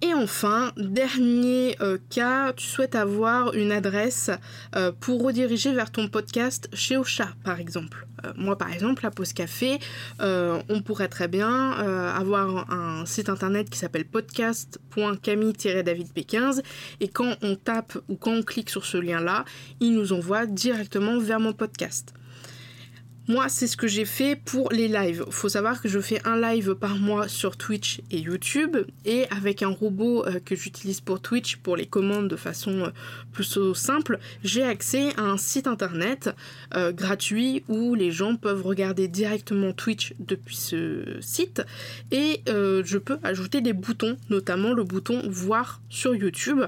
Et 0.03 0.13
enfin, 0.13 0.73
dernier 0.77 1.75
euh, 1.81 1.97
cas, 2.11 2.53
tu 2.53 2.67
souhaites 2.67 2.95
avoir 2.95 3.55
une 3.55 3.73
adresse 3.73 4.31
euh, 4.75 4.93
pour 4.93 5.25
rediriger 5.25 5.73
vers 5.73 5.91
ton 5.91 6.09
podcast 6.09 6.69
chez 6.75 6.99
Ocha, 6.99 7.31
par 7.45 7.61
exemple. 7.61 8.07
Euh, 8.25 8.33
moi, 8.37 8.59
par 8.59 8.71
exemple, 8.71 9.05
la 9.05 9.11
Pause 9.11 9.33
Café, 9.33 9.79
on 10.21 10.83
pourrait 10.85 11.09
très 11.09 11.29
bien 11.29 11.71
avoir 12.11 12.71
un 12.71 13.07
site 13.07 13.31
internet 13.31 13.71
qui 13.71 13.79
s'appelle 13.79 14.05
podcast.camille-davidp15 14.05 16.63
et 17.01 17.09
quand 17.09 17.35
on 17.43 17.57
tape 17.57 17.97
ou 18.09 18.17
quand 18.17 18.33
on 18.33 18.43
clique 18.43 18.69
sur 18.69 18.85
ce 18.85 18.99
lien-là, 18.99 19.47
il 19.81 19.95
nous 19.95 20.13
envoie 20.13 20.45
directement 20.45 21.19
vers 21.19 21.41
mon 21.41 21.55
podcast. 21.55 22.13
Moi, 23.29 23.49
c'est 23.49 23.67
ce 23.67 23.77
que 23.77 23.89
j'ai 23.89 24.05
fait 24.05 24.37
pour 24.37 24.71
les 24.71 24.87
lives. 24.87 25.25
Faut 25.31 25.49
savoir 25.49 25.83
que 25.83 25.89
je 25.89 25.99
fais 25.99 26.21
un 26.25 26.41
live 26.41 26.77
par 26.77 26.95
mois 26.95 27.27
sur 27.27 27.57
Twitch 27.57 28.01
et 28.13 28.19
YouTube 28.19 28.77
et 29.05 29.25
avec 29.31 29.65
un 29.65 29.69
robot 29.69 30.25
euh, 30.25 30.39
que 30.39 30.55
j'utilise 30.55 31.01
pour 31.01 31.21
Twitch 31.21 31.57
pour 31.57 31.77
les 31.77 31.87
commandes 31.87 32.29
de 32.29 32.37
façon 32.37 32.85
euh, 32.85 32.91
plus 33.33 33.59
simple, 33.75 34.21
j'ai 34.45 34.63
accès 34.63 35.09
à 35.17 35.23
un 35.23 35.39
site 35.39 35.67
internet 35.67 36.31
euh, 36.77 36.93
gratuit 36.93 37.65
où 37.67 37.97
les 37.97 38.13
gens 38.13 38.37
peuvent 38.37 38.65
regarder 38.65 39.09
directement 39.09 39.73
Twitch 39.73 40.15
depuis 40.21 40.57
ce 40.57 41.17
site 41.21 41.63
et 42.13 42.43
je 42.47 42.99
peux 42.99 43.19
ajouter 43.25 43.61
des 43.61 43.73
boutons, 43.73 44.17
notamment 44.31 44.73
le 44.73 44.85
bouton 44.85 45.23
voir 45.29 45.81
sur 45.89 46.15
YouTube 46.15 46.61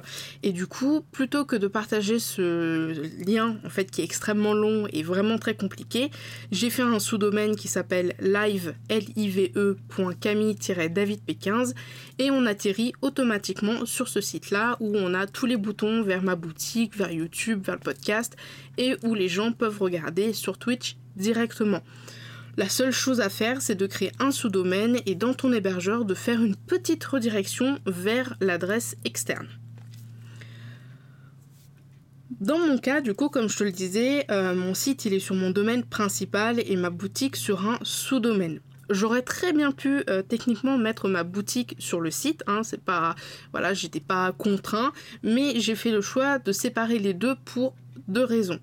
et 0.42 0.52
du 0.52 0.66
coup, 0.66 1.04
plutôt 1.12 1.44
que 1.44 1.56
de 1.56 1.68
partager 1.68 2.18
ce 2.18 2.92
lien 3.24 3.56
en 3.64 3.70
fait 3.70 3.90
qui 3.90 4.00
est 4.00 4.04
extrêmement 4.04 4.54
long 4.54 4.86
et 4.92 5.02
vraiment 5.02 5.38
très 5.38 5.54
compliqué, 5.54 6.10
j'ai 6.50 6.70
fait 6.70 6.82
un 6.82 6.98
sous-domaine 6.98 7.56
qui 7.56 7.68
s'appelle 7.68 8.14
live 8.20 8.74
david 8.88 11.22
p 11.22 11.34
15 11.34 11.74
et 12.18 12.30
on 12.30 12.46
atterrit 12.46 12.94
automatiquement 13.02 13.84
sur 13.84 14.08
ce 14.08 14.22
site-là 14.22 14.78
où 14.80 14.96
on 14.96 15.12
a 15.12 15.26
tous 15.26 15.44
les 15.44 15.58
boutons 15.58 16.02
vers 16.02 16.22
ma 16.22 16.36
boutique, 16.36 16.96
vers 16.96 17.12
YouTube, 17.12 17.64
vers 17.64 17.74
le 17.74 17.80
podcast 17.80 18.34
et 18.78 18.96
où 19.02 19.14
les 19.14 19.28
gens 19.28 19.52
peuvent 19.52 19.78
regarder 19.78 20.32
sur 20.32 20.56
Twitch 20.56 20.96
directement. 21.16 21.82
La 22.56 22.68
seule 22.68 22.92
chose 22.92 23.20
à 23.20 23.28
faire, 23.28 23.60
c'est 23.60 23.74
de 23.74 23.86
créer 23.86 24.12
un 24.18 24.30
sous-domaine 24.30 24.98
et 25.06 25.14
dans 25.14 25.34
ton 25.34 25.52
hébergeur 25.52 26.04
de 26.04 26.14
faire 26.14 26.42
une 26.42 26.56
petite 26.56 27.04
redirection 27.04 27.78
vers 27.86 28.34
l'adresse 28.40 28.96
externe. 29.04 29.48
Dans 32.30 32.58
mon 32.58 32.76
cas, 32.76 33.00
du 33.00 33.14
coup, 33.14 33.30
comme 33.30 33.48
je 33.48 33.56
te 33.56 33.64
le 33.64 33.72
disais, 33.72 34.26
euh, 34.30 34.54
mon 34.54 34.74
site 34.74 35.06
il 35.06 35.14
est 35.14 35.18
sur 35.18 35.34
mon 35.34 35.50
domaine 35.50 35.82
principal 35.82 36.60
et 36.60 36.76
ma 36.76 36.90
boutique 36.90 37.36
sur 37.36 37.66
un 37.66 37.78
sous-domaine. 37.82 38.60
J'aurais 38.90 39.22
très 39.22 39.54
bien 39.54 39.72
pu 39.72 40.02
euh, 40.10 40.22
techniquement 40.22 40.76
mettre 40.76 41.08
ma 41.08 41.24
boutique 41.24 41.74
sur 41.78 42.00
le 42.02 42.10
site, 42.10 42.44
hein, 42.46 42.62
c'est 42.62 42.82
pas 42.82 43.14
voilà, 43.52 43.72
j'étais 43.72 44.00
pas 44.00 44.32
contraint, 44.32 44.92
mais 45.22 45.58
j'ai 45.58 45.74
fait 45.74 45.90
le 45.90 46.02
choix 46.02 46.38
de 46.38 46.52
séparer 46.52 46.98
les 46.98 47.14
deux 47.14 47.34
pour 47.46 47.74
deux 48.08 48.24
raisons. 48.24 48.60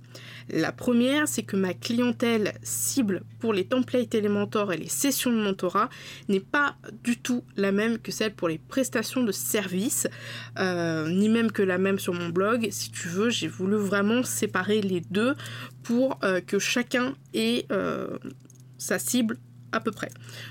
La 0.49 0.71
première, 0.71 1.27
c'est 1.27 1.43
que 1.43 1.55
ma 1.55 1.73
clientèle 1.73 2.53
cible 2.61 3.23
pour 3.39 3.53
les 3.53 3.65
templates 3.65 4.13
Elementor 4.13 4.73
et 4.73 4.77
les 4.77 4.87
sessions 4.87 5.31
de 5.31 5.37
mentorat 5.37 5.89
n'est 6.29 6.39
pas 6.39 6.75
du 7.03 7.17
tout 7.17 7.43
la 7.57 7.71
même 7.71 7.97
que 7.97 8.11
celle 8.11 8.33
pour 8.33 8.47
les 8.47 8.59
prestations 8.59 9.23
de 9.23 9.31
services, 9.31 10.07
euh, 10.59 11.09
ni 11.09 11.29
même 11.29 11.51
que 11.51 11.63
la 11.63 11.77
même 11.77 11.99
sur 11.99 12.13
mon 12.13 12.29
blog. 12.29 12.67
Si 12.71 12.91
tu 12.91 13.07
veux, 13.07 13.29
j'ai 13.29 13.47
voulu 13.47 13.75
vraiment 13.75 14.23
séparer 14.23 14.81
les 14.81 15.01
deux 15.01 15.35
pour 15.83 16.19
euh, 16.23 16.41
que 16.41 16.59
chacun 16.59 17.15
ait 17.33 17.65
euh, 17.71 18.17
sa 18.77 18.99
cible 18.99 19.37
à 19.75 19.81
peu 19.81 19.91
près. 19.91 20.09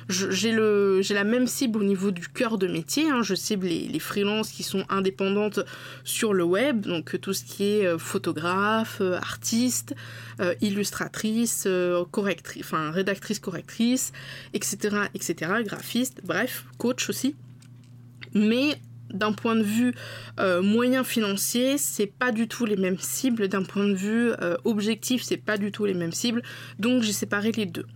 J'ai 0.08 0.52
la 0.52 1.24
même 1.24 1.46
cible 1.46 1.78
au 1.78 1.84
niveau 1.84 2.10
du 2.10 2.28
cœur 2.28 2.58
de 2.58 2.66
métier. 2.66 3.10
Hein. 3.10 3.22
Je 3.22 3.34
cible 3.34 3.66
les, 3.66 3.98
freelances 3.98 4.50
qui 4.50 4.62
sont 4.62 4.84
indépendantes 4.90 5.60
sur 6.04 6.34
le 6.34 6.44
web, 6.44 6.82
donc 6.82 7.18
tout 7.20 7.32
ce 7.32 7.42
qui 7.42 7.64
est 7.64 7.86
euh, 7.86 7.96
photographe, 7.96 8.98
euh, 9.00 9.16
artiste, 9.16 9.94
euh, 10.40 10.54
illustratrice, 10.60 11.66
correctrice, 12.10 12.62
enfin 12.62 12.90
rédactrice 12.90 13.38
correctrice, 13.38 14.12
etc., 14.52 14.96
etc., 15.14 15.52
graphiste, 15.64 16.20
bref, 16.24 16.66
coach 16.76 17.08
aussi. 17.08 17.34
Mais 18.34 18.78
d'un 19.10 19.32
point 19.32 19.54
de 19.54 19.62
vue 19.62 19.94
moyen 20.38 21.04
financier, 21.04 21.78
c'est 21.78 22.06
pas 22.06 22.32
du 22.32 22.48
tout 22.48 22.66
les 22.66 22.76
mêmes 22.76 22.98
cibles. 22.98 23.48
D'un 23.48 23.62
point 23.62 23.86
de 23.86 23.94
vue 23.94 24.32
objectif, 24.64 25.22
c'est 25.22 25.36
pas 25.36 25.56
du 25.56 25.70
tout 25.70 25.84
les 25.84 25.94
mêmes 25.94 26.12
cibles. 26.12 26.42
Donc 26.80 27.02
j'ai 27.02 27.12
séparé 27.12 27.52
les 27.52 27.66
deux. 27.66 27.86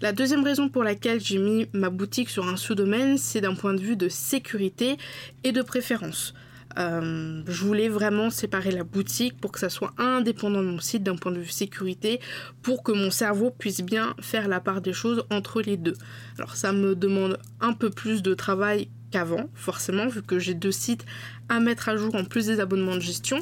La 0.00 0.12
deuxième 0.12 0.44
raison 0.44 0.68
pour 0.68 0.84
laquelle 0.84 1.20
j'ai 1.20 1.38
mis 1.38 1.66
ma 1.72 1.90
boutique 1.90 2.30
sur 2.30 2.46
un 2.48 2.56
sous-domaine, 2.56 3.18
c'est 3.18 3.40
d'un 3.40 3.54
point 3.54 3.74
de 3.74 3.80
vue 3.80 3.96
de 3.96 4.08
sécurité 4.08 4.96
et 5.42 5.52
de 5.52 5.62
préférence. 5.62 6.34
Euh, 6.78 7.42
je 7.46 7.64
voulais 7.64 7.88
vraiment 7.88 8.30
séparer 8.30 8.72
la 8.72 8.84
boutique 8.84 9.40
pour 9.40 9.52
que 9.52 9.60
ça 9.60 9.68
soit 9.68 9.92
indépendant 9.98 10.60
de 10.60 10.66
mon 10.68 10.80
site 10.80 11.02
d'un 11.02 11.16
point 11.16 11.32
de 11.32 11.38
vue 11.38 11.48
sécurité, 11.48 12.20
pour 12.62 12.82
que 12.82 12.92
mon 12.92 13.10
cerveau 13.10 13.50
puisse 13.50 13.80
bien 13.80 14.14
faire 14.20 14.48
la 14.48 14.60
part 14.60 14.80
des 14.80 14.92
choses 14.92 15.24
entre 15.30 15.62
les 15.62 15.76
deux. 15.76 15.96
Alors 16.38 16.56
ça 16.56 16.72
me 16.72 16.94
demande 16.94 17.38
un 17.60 17.72
peu 17.72 17.90
plus 17.90 18.22
de 18.22 18.34
travail 18.34 18.88
qu'avant, 19.10 19.48
forcément, 19.54 20.08
vu 20.08 20.22
que 20.22 20.40
j'ai 20.40 20.54
deux 20.54 20.72
sites 20.72 21.04
à 21.48 21.60
mettre 21.60 21.88
à 21.88 21.96
jour 21.96 22.14
en 22.16 22.24
plus 22.24 22.46
des 22.46 22.58
abonnements 22.58 22.96
de 22.96 23.00
gestion, 23.00 23.38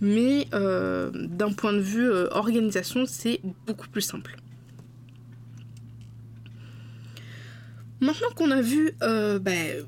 mais 0.00 0.46
euh, 0.54 1.10
d'un 1.12 1.52
point 1.52 1.72
de 1.72 1.80
vue 1.80 2.08
euh, 2.08 2.28
organisation, 2.30 3.04
c'est 3.06 3.40
beaucoup 3.66 3.88
plus 3.88 4.02
simple. 4.02 4.36
Maintenant 8.00 8.28
qu'on 8.34 8.50
a 8.50 8.60
vu 8.60 8.92
euh, 9.02 9.38
ben, 9.38 9.84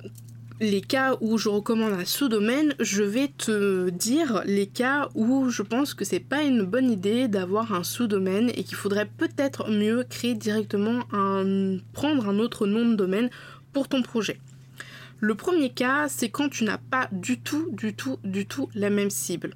les 0.60 0.80
cas 0.80 1.16
où 1.20 1.36
je 1.36 1.48
recommande 1.48 1.92
un 1.92 2.04
sous-domaine, 2.04 2.74
je 2.80 3.02
vais 3.02 3.28
te 3.28 3.90
dire 3.90 4.42
les 4.46 4.66
cas 4.66 5.08
où 5.14 5.50
je 5.50 5.62
pense 5.62 5.94
que 5.94 6.04
c'est 6.04 6.18
pas 6.20 6.42
une 6.42 6.62
bonne 6.62 6.90
idée 6.90 7.28
d'avoir 7.28 7.74
un 7.74 7.84
sous-domaine 7.84 8.50
et 8.54 8.64
qu'il 8.64 8.76
faudrait 8.76 9.08
peut-être 9.18 9.70
mieux 9.70 10.04
créer 10.08 10.34
directement 10.34 11.04
un. 11.12 11.76
prendre 11.92 12.28
un 12.28 12.38
autre 12.38 12.66
nom 12.66 12.88
de 12.88 12.94
domaine 12.94 13.30
pour 13.72 13.88
ton 13.88 14.02
projet. 14.02 14.40
Le 15.20 15.34
premier 15.34 15.70
cas, 15.70 16.08
c'est 16.08 16.30
quand 16.30 16.48
tu 16.48 16.64
n'as 16.64 16.78
pas 16.78 17.08
du 17.12 17.38
tout, 17.38 17.68
du 17.72 17.94
tout, 17.94 18.18
du 18.24 18.46
tout 18.46 18.68
la 18.74 18.88
même 18.88 19.10
cible. 19.10 19.54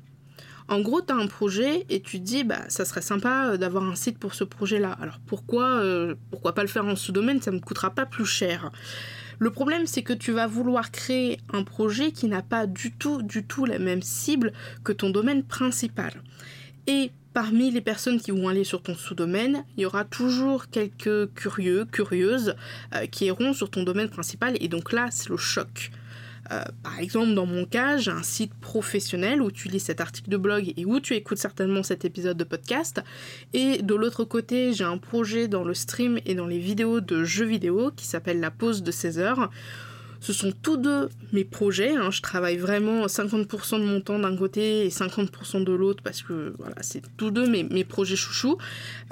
En 0.72 0.80
gros, 0.80 1.02
tu 1.02 1.12
as 1.12 1.16
un 1.16 1.26
projet 1.26 1.84
et 1.90 2.00
tu 2.00 2.18
te 2.18 2.24
dis, 2.24 2.44
bah, 2.44 2.62
ça 2.68 2.86
serait 2.86 3.02
sympa 3.02 3.50
euh, 3.50 3.56
d'avoir 3.58 3.84
un 3.84 3.94
site 3.94 4.18
pour 4.18 4.32
ce 4.32 4.42
projet-là. 4.42 4.96
Alors 5.02 5.20
pourquoi, 5.26 5.66
euh, 5.66 6.14
pourquoi 6.30 6.54
pas 6.54 6.62
le 6.62 6.68
faire 6.68 6.86
en 6.86 6.96
sous-domaine? 6.96 7.42
Ça 7.42 7.50
ne 7.50 7.56
me 7.56 7.60
coûtera 7.60 7.90
pas 7.90 8.06
plus 8.06 8.24
cher. 8.24 8.72
Le 9.38 9.50
problème, 9.50 9.86
c'est 9.86 10.02
que 10.02 10.14
tu 10.14 10.32
vas 10.32 10.46
vouloir 10.46 10.90
créer 10.90 11.40
un 11.52 11.62
projet 11.62 12.10
qui 12.10 12.26
n'a 12.26 12.40
pas 12.40 12.66
du 12.66 12.90
tout, 12.90 13.20
du 13.20 13.44
tout 13.44 13.66
la 13.66 13.78
même 13.78 14.00
cible 14.00 14.54
que 14.82 14.92
ton 14.92 15.10
domaine 15.10 15.42
principal. 15.42 16.14
Et 16.86 17.10
parmi 17.34 17.70
les 17.70 17.82
personnes 17.82 18.18
qui 18.18 18.30
vont 18.30 18.48
aller 18.48 18.64
sur 18.64 18.82
ton 18.82 18.94
sous-domaine, 18.94 19.64
il 19.76 19.82
y 19.82 19.86
aura 19.86 20.06
toujours 20.06 20.70
quelques 20.70 21.34
curieux, 21.34 21.84
curieuses 21.84 22.56
euh, 22.94 23.04
qui 23.04 23.26
iront 23.26 23.52
sur 23.52 23.70
ton 23.70 23.82
domaine 23.82 24.08
principal. 24.08 24.56
Et 24.58 24.68
donc 24.68 24.92
là, 24.92 25.08
c'est 25.10 25.28
le 25.28 25.36
choc. 25.36 25.90
Euh, 26.50 26.62
par 26.82 26.98
exemple, 26.98 27.34
dans 27.34 27.46
mon 27.46 27.64
cas, 27.64 27.98
j'ai 27.98 28.10
un 28.10 28.22
site 28.22 28.54
professionnel 28.54 29.40
où 29.40 29.50
tu 29.50 29.68
lis 29.68 29.80
cet 29.80 30.00
article 30.00 30.28
de 30.28 30.36
blog 30.36 30.72
et 30.76 30.84
où 30.84 30.98
tu 30.98 31.14
écoutes 31.14 31.38
certainement 31.38 31.82
cet 31.82 32.04
épisode 32.04 32.36
de 32.36 32.44
podcast. 32.44 33.00
Et 33.52 33.82
de 33.82 33.94
l'autre 33.94 34.24
côté, 34.24 34.72
j'ai 34.72 34.84
un 34.84 34.98
projet 34.98 35.48
dans 35.48 35.64
le 35.64 35.74
stream 35.74 36.18
et 36.26 36.34
dans 36.34 36.46
les 36.46 36.58
vidéos 36.58 37.00
de 37.00 37.24
jeux 37.24 37.46
vidéo 37.46 37.92
qui 37.94 38.06
s'appelle 38.06 38.40
La 38.40 38.50
pause 38.50 38.82
de 38.82 38.90
16 38.90 39.18
heures 39.18 39.50
ce 40.22 40.32
sont 40.32 40.52
tous 40.52 40.76
deux 40.76 41.08
mes 41.32 41.42
projets. 41.42 41.96
Hein. 41.96 42.12
Je 42.12 42.22
travaille 42.22 42.56
vraiment 42.56 43.06
50% 43.06 43.80
de 43.80 43.84
mon 43.84 44.00
temps 44.00 44.20
d'un 44.20 44.36
côté 44.36 44.86
et 44.86 44.88
50% 44.88 45.64
de 45.64 45.72
l'autre 45.72 46.00
parce 46.04 46.22
que 46.22 46.54
voilà, 46.58 46.76
c'est 46.80 47.02
tous 47.16 47.32
deux 47.32 47.48
mes, 47.48 47.64
mes 47.64 47.82
projets 47.82 48.14
chouchous. 48.14 48.56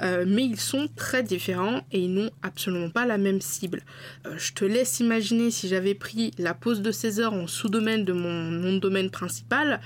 Euh, 0.03 0.25
mais 0.25 0.45
ils 0.45 0.61
sont 0.61 0.89
très 0.95 1.25
différents 1.25 1.85
et 1.91 1.99
ils 1.99 2.15
n'ont 2.15 2.31
absolument 2.43 2.91
pas 2.91 3.07
la 3.07 3.19
même 3.19 3.41
cible. 3.41 3.83
Euh, 4.25 4.35
je 4.39 4.53
te 4.53 4.65
laisse 4.65 5.01
imaginer 5.01 5.51
si 5.51 5.67
j'avais 5.67 5.95
pris 5.95 6.31
la 6.39 6.55
pause 6.55 6.81
de 6.81 6.93
16 6.93 7.19
heures 7.19 7.35
en 7.35 7.49
sous-domaine 7.49 8.05
de 8.05 8.13
mon 8.13 8.33
nom 8.53 8.75
de 8.75 8.79
domaine 8.79 9.11
principal. 9.11 9.81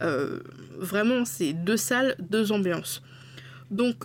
Euh, 0.00 0.40
vraiment, 0.78 1.26
c'est 1.26 1.52
deux 1.52 1.76
salles, 1.76 2.16
deux 2.20 2.52
ambiances. 2.52 3.02
Donc, 3.70 3.96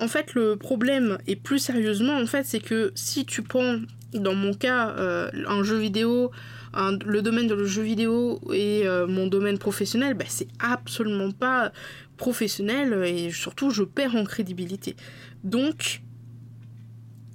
en 0.00 0.08
fait, 0.08 0.32
le 0.32 0.56
problème, 0.56 1.18
et 1.26 1.36
plus 1.36 1.58
sérieusement, 1.58 2.16
en 2.16 2.26
fait, 2.26 2.46
c'est 2.46 2.60
que 2.60 2.92
si 2.94 3.26
tu 3.26 3.42
prends 3.42 3.76
dans 4.18 4.34
mon 4.34 4.54
cas, 4.54 4.90
euh, 4.90 5.30
un 5.46 5.62
jeu 5.62 5.76
vidéo, 5.76 6.30
le 6.74 7.20
domaine 7.20 7.48
de 7.48 7.54
le 7.54 7.66
jeu 7.66 7.82
vidéo 7.82 8.40
et 8.52 8.86
euh, 8.86 9.06
mon 9.06 9.26
domaine 9.26 9.58
professionnel, 9.58 10.14
bah, 10.14 10.24
c'est 10.28 10.48
absolument 10.58 11.30
pas 11.30 11.72
professionnel 12.16 13.04
et 13.04 13.30
surtout 13.30 13.70
je 13.70 13.82
perds 13.82 14.16
en 14.16 14.24
crédibilité. 14.24 14.96
Donc, 15.44 16.02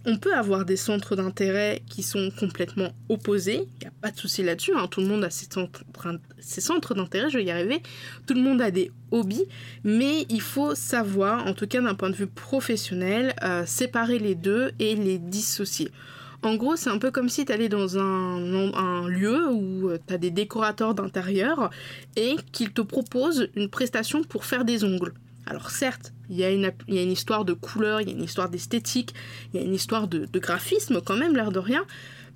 on 0.10 0.18
peut 0.18 0.34
avoir 0.34 0.64
des 0.64 0.78
centres 0.78 1.18
d'intérêt 1.18 1.84
qui 1.90 2.02
sont 2.02 2.32
complètement 2.40 2.94
opposés, 3.10 3.68
il 3.76 3.82
n'y 3.82 3.88
a 3.88 3.92
pas 4.02 4.10
de 4.10 4.18
souci 4.18 4.42
là-dessus, 4.42 4.72
hein. 4.74 4.88
tout 4.88 5.02
le 5.02 5.08
monde 5.08 5.26
a 5.26 5.30
ses 5.30 5.50
centres, 6.62 6.94
d'intérêt, 6.96 7.30
je 7.30 7.38
vais 7.38 7.44
y 7.44 7.52
arriver, 7.52 7.82
tout 8.26 8.34
le 8.34 8.40
monde 8.40 8.62
a 8.62 8.72
des 8.72 8.90
hobbies, 9.12 9.44
mais 9.84 10.26
il 10.30 10.40
faut 10.40 10.76
savoir, 10.76 11.46
en 11.46 11.54
tout 11.54 11.68
cas 11.68 11.82
d'un 11.82 11.94
point 11.94 12.10
de 12.10 12.16
vue 12.16 12.28
professionnel, 12.28 13.36
euh, 13.44 13.66
séparer 13.66 14.18
les 14.18 14.36
deux 14.36 14.72
et 14.80 14.96
les 14.96 15.18
dissocier. 15.18 15.92
En 16.44 16.56
gros, 16.56 16.75
c'est 16.75 16.89
un 16.89 17.00
peu 17.00 17.12
comme 17.12 17.29
si 17.29 17.46
tu 17.46 17.51
allais 17.51 17.70
dans 17.70 17.98
un, 17.98 19.08
lieu 19.08 19.50
où 19.51 19.89
euh, 19.89 19.98
tu 20.08 20.13
as 20.13 20.17
des 20.17 20.32
décorateurs 20.32 20.94
d'intérieur 20.94 21.70
et 22.15 22.36
qu'ils 22.51 22.72
te 22.72 22.82
proposent 22.82 23.50
une 23.56 23.70
prestation 23.70 24.24
pour 24.24 24.46
faire 24.46 24.63
des 24.63 24.84
ongles. 24.84 25.13
Alors 25.46 25.72
certes, 25.72 26.13
il 26.29 26.36
y, 26.36 26.44
a 26.44 26.50
une, 26.50 26.72
histoire 26.89 27.46
de 27.46 27.53
couleur, 27.53 28.01
il 28.01 28.10
y 28.10 28.12
a 28.12 28.15
une 28.15 28.24
histoire 28.24 28.50
d'esthétique, 28.50 29.13
il 29.53 29.60
y 29.60 29.63
a 29.63 29.65
une 29.65 29.74
histoire 29.74 30.08
de, 30.08 30.27
graphisme 30.38 31.01
quand 31.01 31.15
même, 31.15 31.36
l'air 31.36 31.51
de 31.51 31.60
rien, 31.60 31.86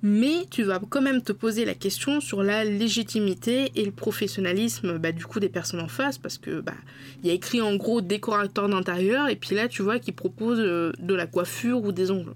mais 0.02 0.46
tu 0.50 0.64
vas 0.64 0.80
quand 0.88 1.00
même 1.00 1.22
te 1.22 1.32
poser 1.32 1.64
la 1.64 1.74
question 1.74 2.20
sur 2.20 2.42
la 2.42 2.64
légitimité 2.64 3.70
et 3.76 3.84
le 3.84 3.92
professionnalisme 3.92 4.98
bah, 4.98 5.12
du 5.12 5.24
coup 5.24 5.38
des 5.38 5.48
personnes 5.48 5.80
en 5.80 5.88
face 5.88 6.18
parce 6.18 6.38
que 6.38 6.60
bah 6.60 6.74
il 7.22 7.28
y 7.28 7.30
a 7.30 7.34
écrit 7.34 7.60
en 7.60 7.76
gros 7.76 8.00
décorateur 8.00 8.68
d'intérieur 8.68 9.28
et 9.28 9.36
puis 9.36 9.54
là 9.54 9.68
tu 9.68 9.82
vois 9.82 10.00
qu'ils 10.00 10.14
proposent 10.14 10.58
euh, 10.58 10.92
de 10.98 11.14
la 11.14 11.26
coiffure 11.26 11.84
ou 11.84 11.92
des 11.92 12.10
ongles. 12.10 12.34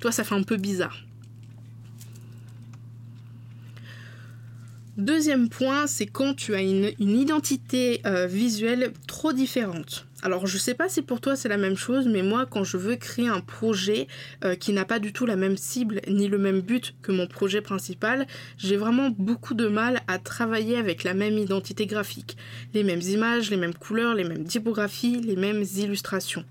Toi 0.00 0.12
ça 0.12 0.22
fait 0.22 0.34
un 0.34 0.42
peu 0.42 0.56
bizarre. 0.56 0.98
Deuxième 5.00 5.48
point, 5.48 5.86
c'est 5.86 6.04
quand 6.04 6.34
tu 6.34 6.54
as 6.54 6.60
une, 6.60 6.92
identité 6.98 8.02
euh, 8.04 8.26
visuelle 8.26 8.92
trop 9.06 9.32
différente. 9.32 10.06
Alors 10.22 10.46
je 10.46 10.58
sais 10.58 10.74
pas 10.74 10.90
si 10.90 11.00
pour 11.00 11.20
toi 11.20 11.34
c'est 11.34 11.48
la 11.48 11.56
même 11.56 11.76
chose, 11.76 12.06
mais 12.06 12.22
moi 12.22 12.44
quand 12.44 12.62
je 12.62 12.76
veux 12.76 12.96
créer 12.96 13.28
un 13.28 13.40
projet 13.40 14.06
euh, 14.44 14.54
qui 14.54 14.72
n'a 14.72 14.84
pas 14.84 14.98
du 14.98 15.14
tout 15.14 15.24
la 15.24 15.36
même 15.36 15.56
cible 15.56 16.02
ni 16.08 16.28
le 16.28 16.36
même 16.36 16.60
but 16.60 16.94
que 17.00 17.10
mon 17.10 17.26
projet 17.26 17.62
principal, 17.62 18.26
j'ai 18.58 18.76
vraiment 18.76 19.08
beaucoup 19.10 19.54
de 19.54 19.66
mal 19.66 20.02
à 20.08 20.18
travailler 20.18 20.76
avec 20.76 21.04
la 21.04 21.14
même 21.14 21.38
identité 21.38 21.86
graphique. 21.86 22.36
Les 22.74 22.84
mêmes 22.84 23.00
images, 23.00 23.50
les 23.50 23.56
mêmes 23.56 23.74
couleurs, 23.74 24.14
les 24.14 24.24
mêmes 24.24 24.44
typographies, 24.44 25.20
les 25.22 25.36
mêmes 25.36 25.64
illustrations. 25.76 26.44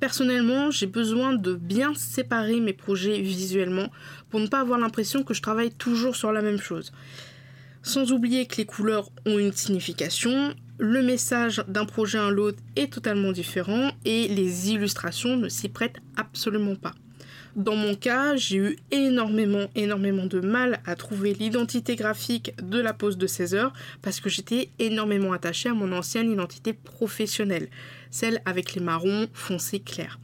Personnellement, 0.00 0.72
j'ai 0.72 0.88
besoin 0.88 1.32
de 1.32 1.54
bien 1.54 1.94
séparer 1.94 2.58
mes 2.58 2.72
projets 2.72 3.20
visuellement 3.20 3.86
pour 4.30 4.40
ne 4.40 4.48
pas 4.48 4.58
avoir 4.58 4.80
l'impression 4.80 5.22
que 5.22 5.32
je 5.32 5.42
travaille 5.42 5.70
toujours 5.70 6.16
sur 6.16 6.32
la 6.32 6.42
même 6.42 6.58
chose. 6.58 6.92
Sans 7.84 8.10
oublier 8.10 8.46
que 8.46 8.56
les 8.56 8.64
couleurs 8.64 9.10
ont 9.26 9.38
une 9.38 9.52
signification, 9.52 10.54
le 10.82 11.00
message 11.00 11.62
d'un 11.68 11.84
projet 11.84 12.18
à 12.18 12.28
l'autre 12.28 12.58
est 12.74 12.92
totalement 12.92 13.30
différent 13.30 13.92
et 14.04 14.26
les 14.26 14.72
illustrations 14.72 15.36
ne 15.36 15.48
s'y 15.48 15.68
prêtent 15.68 16.00
absolument 16.16 16.74
pas. 16.74 16.92
Dans 17.54 17.76
mon 17.76 17.94
cas, 17.94 18.34
j'ai 18.34 18.56
eu 18.56 18.76
énormément, 18.90 19.68
énormément 19.76 20.26
de 20.26 20.40
mal 20.40 20.80
à 20.84 20.96
trouver 20.96 21.34
l'identité 21.34 21.94
graphique 21.94 22.52
de 22.60 22.80
la 22.80 22.92
pause 22.92 23.16
de 23.16 23.28
16 23.28 23.54
heures 23.54 23.72
parce 24.02 24.18
que 24.18 24.28
j'étais 24.28 24.70
énormément 24.80 25.32
attachée 25.32 25.68
à 25.68 25.74
mon 25.74 25.92
ancienne 25.92 26.32
identité 26.32 26.72
professionnelle, 26.72 27.68
celle 28.10 28.42
avec 28.44 28.74
les 28.74 28.82
marrons 28.82 29.28
foncés 29.32 29.78
clairs. 29.78 30.18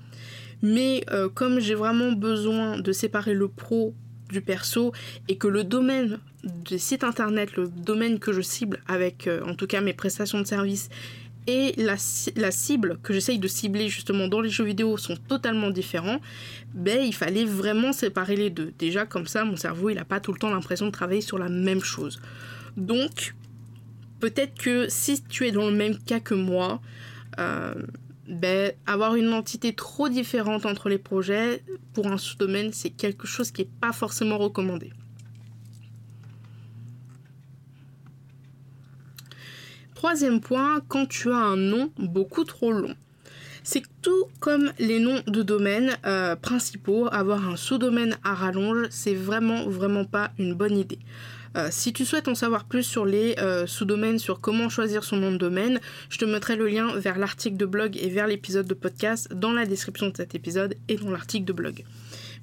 Mais 0.61 1.05
euh, 1.13 1.29
comme 1.29 1.61
j'ai 1.61 1.77
vraiment 1.77 2.11
besoin 2.11 2.81
de 2.81 2.91
séparer 2.91 3.33
le 3.33 3.47
pro 3.47 3.95
du 4.29 4.41
perso 4.41 4.93
et 5.29 5.37
que 5.37 5.49
le 5.49 5.65
domaine 5.65 6.19
des 6.45 6.79
sites 6.79 7.05
internet, 7.05 7.57
le 7.57 7.69
domaine 7.69 8.19
que 8.19 8.33
je 8.33 8.41
cible 8.41 8.81
avec 8.87 9.27
euh, 9.27 9.43
en 9.45 9.55
tout 9.55 9.67
cas 9.67 9.81
mes 9.81 9.93
prestations 9.93 10.41
de 10.41 10.47
services 10.47 10.89
et 11.47 11.73
la, 11.79 11.97
cible 11.97 12.99
que 13.03 13.15
j'essaye 13.15 13.39
de 13.39 13.49
cibler 13.49 13.89
justement 13.89 14.29
dans 14.29 14.43
les 14.43 14.51
jeux 14.51 14.65
vidéo 14.65 14.99
sont 14.99 15.17
totalement 15.17 15.71
différents, 15.71 16.21
ben 16.75 17.01
il 17.01 17.15
fallait 17.15 17.47
vraiment 17.47 17.95
séparer 17.95 18.37
les 18.37 18.51
deux. 18.51 18.75
Déjà 18.79 19.07
comme 19.07 19.27
ça 19.27 19.45
mon 19.45 19.57
cerveau 19.57 19.89
il 19.89 19.95
n'a 19.95 20.05
pas 20.05 20.21
tout 20.21 20.33
le 20.33 20.39
temps 20.39 20.51
l'impression 20.51 20.87
de 20.87 20.91
travailler 20.91 21.23
sur 21.23 21.39
la 21.39 21.49
même 21.49 21.83
chose. 21.83 22.21
Donc 22.77 23.35
peut-être 24.21 24.59
que 24.59 24.89
si 24.89 25.23
tu 25.23 25.47
es 25.47 25.53
dans 25.53 25.71
le 25.71 25.75
même 25.75 25.97
cas 25.97 26.21
que 26.21 26.35
moi, 26.35 26.83
euh, 27.39 27.75
ben, 28.29 28.73
avoir 28.87 29.15
une 29.15 29.33
entité 29.33 29.73
trop 29.73 30.09
différente 30.09 30.67
entre 30.67 30.89
les 30.89 30.99
projets 30.99 31.65
pour 31.95 32.07
un 32.09 32.19
sous-domaine, 32.19 32.73
c'est 32.73 32.91
quelque 32.91 33.27
chose 33.27 33.51
qui 33.51 33.63
n'est 33.63 33.71
pas 33.81 33.93
forcément 33.93 34.39
recommandé. 34.39 34.93
Troisième 39.95 40.41
point, 40.41 40.81
quand 40.87 41.07
tu 41.07 41.33
as 41.33 41.37
un 41.37 41.57
nom 41.57 41.91
beaucoup 41.99 42.45
trop 42.45 42.71
long. 42.71 42.95
C'est 43.65 43.83
tout 44.01 44.27
comme 44.41 44.73
les 44.79 45.01
noms 45.01 45.21
de 45.27 45.43
domaines 45.43 45.97
euh, 46.07 46.37
principaux, 46.37 47.09
avoir 47.11 47.49
un 47.49 47.57
sous-domaine 47.57 48.17
à 48.23 48.35
rallonge, 48.35 48.87
c'est 48.91 49.15
vraiment 49.15 49.69
vraiment 49.69 50.05
pas 50.05 50.31
une 50.39 50.55
bonne 50.55 50.79
idée. 50.79 51.01
Euh, 51.57 51.69
si 51.71 51.93
tu 51.93 52.05
souhaites 52.05 52.29
en 52.29 52.35
savoir 52.35 52.65
plus 52.65 52.83
sur 52.83 53.05
les 53.05 53.35
euh, 53.39 53.67
sous-domaines, 53.67 54.19
sur 54.19 54.41
comment 54.41 54.69
choisir 54.69 55.05
son 55.05 55.17
nom 55.17 55.33
de 55.33 55.39
domaine, 55.39 55.81
je 56.11 56.19
te 56.19 56.25
mettrai 56.25 56.57
le 56.57 56.69
lien 56.69 56.95
vers 56.97 57.19
l'article 57.19 57.57
de 57.57 57.67
blog 57.67 57.97
et 57.97 58.09
vers 58.09 58.27
l'épisode 58.27 58.67
de 58.67 58.75
podcast 58.75 59.33
dans 59.35 59.53
la 59.53 59.67
description 59.67 60.09
de 60.09 60.17
cet 60.17 60.35
épisode 60.35 60.75
et 60.89 60.97
dans 60.97 61.11
l'article 61.11 61.45
de 61.45 61.53
blog. 61.53 61.85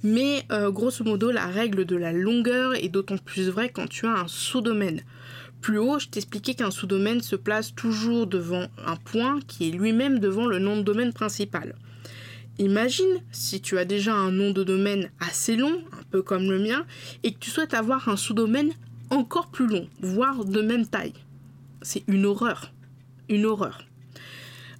Mais 0.04 0.44
euh, 0.52 0.72
grosso 0.72 1.04
modo, 1.04 1.32
la 1.32 1.46
règle 1.46 1.86
de 1.86 1.96
la 1.96 2.14
longueur 2.14 2.76
est 2.76 2.90
d'autant 2.90 3.18
plus 3.18 3.50
vraie 3.50 3.70
quand 3.70 3.88
tu 3.88 4.06
as 4.06 4.20
un 4.20 4.28
sous-domaine. 4.28 5.02
Plus 5.62 5.80
haut, 5.80 6.00
je 6.00 6.08
t'expliquais 6.08 6.54
qu'un 6.54 6.72
sous-domaine 6.72 7.22
se 7.22 7.36
place 7.36 7.74
toujours 7.74 8.28
devant 8.28 8.68
un 8.86 8.96
point 8.98 9.40
qui 9.48 9.68
est 9.68 9.72
lui-même 9.72 10.20
devant 10.20 10.46
le 10.46 10.60
nom 10.60 10.78
de 10.78 10.84
domaine 10.84 11.14
principal. 11.14 11.76
Imagine 12.58 13.22
si 13.32 13.60
tu 13.62 13.78
as 13.78 13.86
déjà 13.86 14.14
un 14.14 14.32
nom 14.32 14.52
de 14.52 14.64
domaine 14.64 15.10
assez 15.20 15.56
long, 15.56 15.84
un 15.92 16.04
peu 16.10 16.22
comme 16.22 16.50
le 16.50 16.60
mien, 16.60 16.86
et 17.24 17.34
que 17.34 17.40
tu 17.40 17.50
souhaites 17.50 17.74
avoir 17.74 18.08
un 18.08 18.16
sous-domaine 18.16 18.72
encore 19.10 19.48
plus 19.48 19.68
long, 19.68 19.88
voire 20.02 20.46
de 20.46 20.62
même 20.62 20.88
taille. 20.88 21.14
C'est 21.82 22.04
une 22.08 22.26
horreur. 22.26 22.72
Une 23.30 23.46
horreur. 23.46 23.86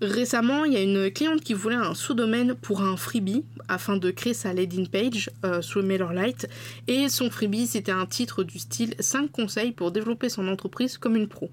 Récemment, 0.02 0.66
il 0.66 0.74
y 0.74 0.78
a 0.78 0.82
une 0.82 1.10
cliente 1.10 1.42
qui 1.42 1.54
voulait 1.54 1.76
un 1.76 1.94
sous-domaine 1.94 2.54
pour 2.56 2.82
un 2.82 2.98
freebie 2.98 3.46
afin 3.68 3.98
de 3.98 4.12
créer 4.12 4.34
sa 4.34 4.54
landing 4.54 4.88
page 4.88 5.30
euh, 5.46 5.62
sous 5.62 5.82
MailerLite. 5.82 6.48
Et 6.88 7.08
son 7.10 7.30
freebie, 7.30 7.68
c'était 7.68 7.92
un 7.92 8.06
titre 8.06 8.44
du 8.44 8.60
style 8.60 8.96
5 9.00 9.32
conseils 9.32 9.72
pour 9.72 9.92
développer 9.92 10.30
son 10.30 10.48
entreprise 10.48 10.98
comme 10.98 11.16
une 11.16 11.28
pro. 11.28 11.50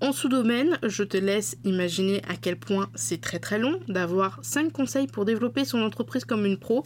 En 0.00 0.12
sous-domaine, 0.12 0.78
je 0.84 1.02
te 1.02 1.16
laisse 1.16 1.56
imaginer 1.64 2.22
à 2.28 2.36
quel 2.36 2.56
point 2.56 2.88
c'est 2.94 3.20
très 3.20 3.40
très 3.40 3.58
long 3.58 3.80
d'avoir 3.88 4.38
5 4.42 4.72
conseils 4.72 5.08
pour 5.08 5.24
développer 5.24 5.64
son 5.64 5.82
entreprise 5.82 6.24
comme 6.24 6.46
une 6.46 6.56
pro. 6.56 6.84